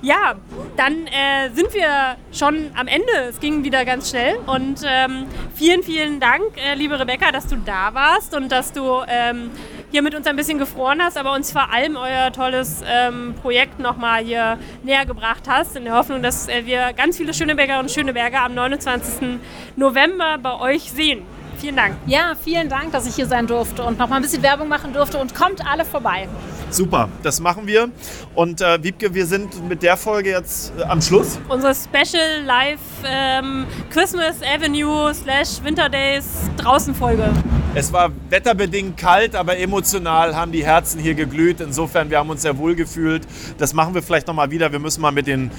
[0.02, 0.34] ja,
[0.76, 3.12] dann äh, sind wir schon am Ende.
[3.28, 4.36] Es ging wieder ganz schnell.
[4.46, 9.02] Und ähm, vielen, vielen Dank, äh, liebe Rebecca, dass du da warst und dass du
[9.06, 9.50] ähm,
[9.92, 13.78] hier mit uns ein bisschen gefroren hast, aber uns vor allem euer tolles ähm, Projekt
[13.78, 17.90] nochmal hier näher gebracht hast, in der Hoffnung, dass äh, wir ganz viele Schönebergerinnen und
[17.90, 19.38] Schöneberger am 29.
[19.76, 21.22] November bei euch sehen.
[21.58, 21.94] Vielen Dank.
[22.06, 24.92] ja, vielen Dank, dass ich hier sein durfte und noch mal ein bisschen Werbung machen
[24.92, 25.18] durfte.
[25.18, 26.28] Und kommt alle vorbei.
[26.72, 27.90] Super, das machen wir.
[28.34, 31.38] Und äh, Wiebke, wir sind mit der Folge jetzt äh, am Schluss.
[31.50, 36.24] Unsere Special Live ähm, Christmas Avenue slash Winter Days
[36.56, 37.30] draußen Folge.
[37.74, 41.60] Es war wetterbedingt kalt, aber emotional haben die Herzen hier geglüht.
[41.60, 43.26] Insofern, wir haben uns sehr wohl gefühlt.
[43.58, 44.72] Das machen wir vielleicht nochmal wieder.
[44.72, 45.50] Wir müssen mal mit den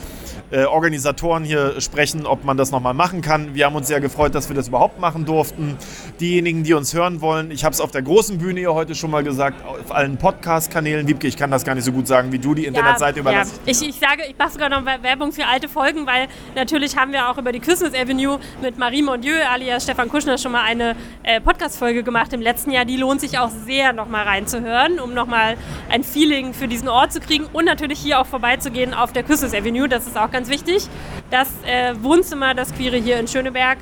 [0.54, 3.56] äh, Organisatoren hier sprechen, ob man das nochmal machen kann.
[3.56, 5.78] Wir haben uns sehr gefreut, dass wir das überhaupt machen durften.
[6.20, 9.10] Diejenigen, die uns hören wollen, ich habe es auf der großen Bühne hier heute schon
[9.10, 11.08] mal gesagt, auf allen Podcast-Kanälen.
[11.08, 13.56] Wiebke, ich kann das gar nicht so gut sagen wie du, die Internetseite überlassen.
[13.66, 13.72] Ja.
[13.72, 17.30] Ich, ich sage, ich mache sogar noch Werbung für alte Folgen, weil natürlich haben wir
[17.30, 21.42] auch über die Christmas Avenue mit Marie Mondieu alias Stefan Kuschner schon mal eine äh,
[21.42, 22.86] Podcast-Folge gemacht im letzten Jahr.
[22.86, 25.58] Die lohnt sich auch sehr, noch mal reinzuhören, um noch mal
[25.90, 29.54] ein Feeling für diesen Ort zu kriegen und natürlich hier auch vorbeizugehen auf der Christmas
[29.56, 29.90] Avenue.
[29.90, 30.90] Das ist auch ganz ganz wichtig.
[31.32, 33.78] Das äh, Wohnzimmer, das Queere hier in Schöneberg.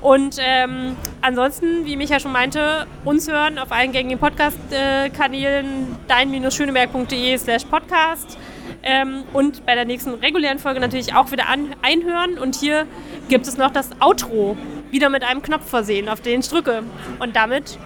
[0.00, 7.64] Und ähm, ansonsten, wie Micha schon meinte, uns hören auf allen gängigen Podcast-Kanälen dein-schöneberg.de slash
[7.66, 8.38] podcast.
[8.82, 12.38] Ähm, und bei der nächsten regulären Folge natürlich auch wieder an, einhören.
[12.38, 12.86] Und hier
[13.28, 14.56] gibt es noch das Outro,
[14.90, 16.82] wieder mit einem Knopf versehen, auf den ich drücke.
[17.20, 17.78] Und damit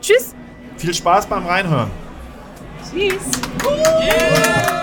[0.00, 0.34] tschüss.
[0.78, 1.90] Viel Spaß beim Reinhören.
[2.90, 3.20] Tschüss.
[4.00, 4.80] Yeah.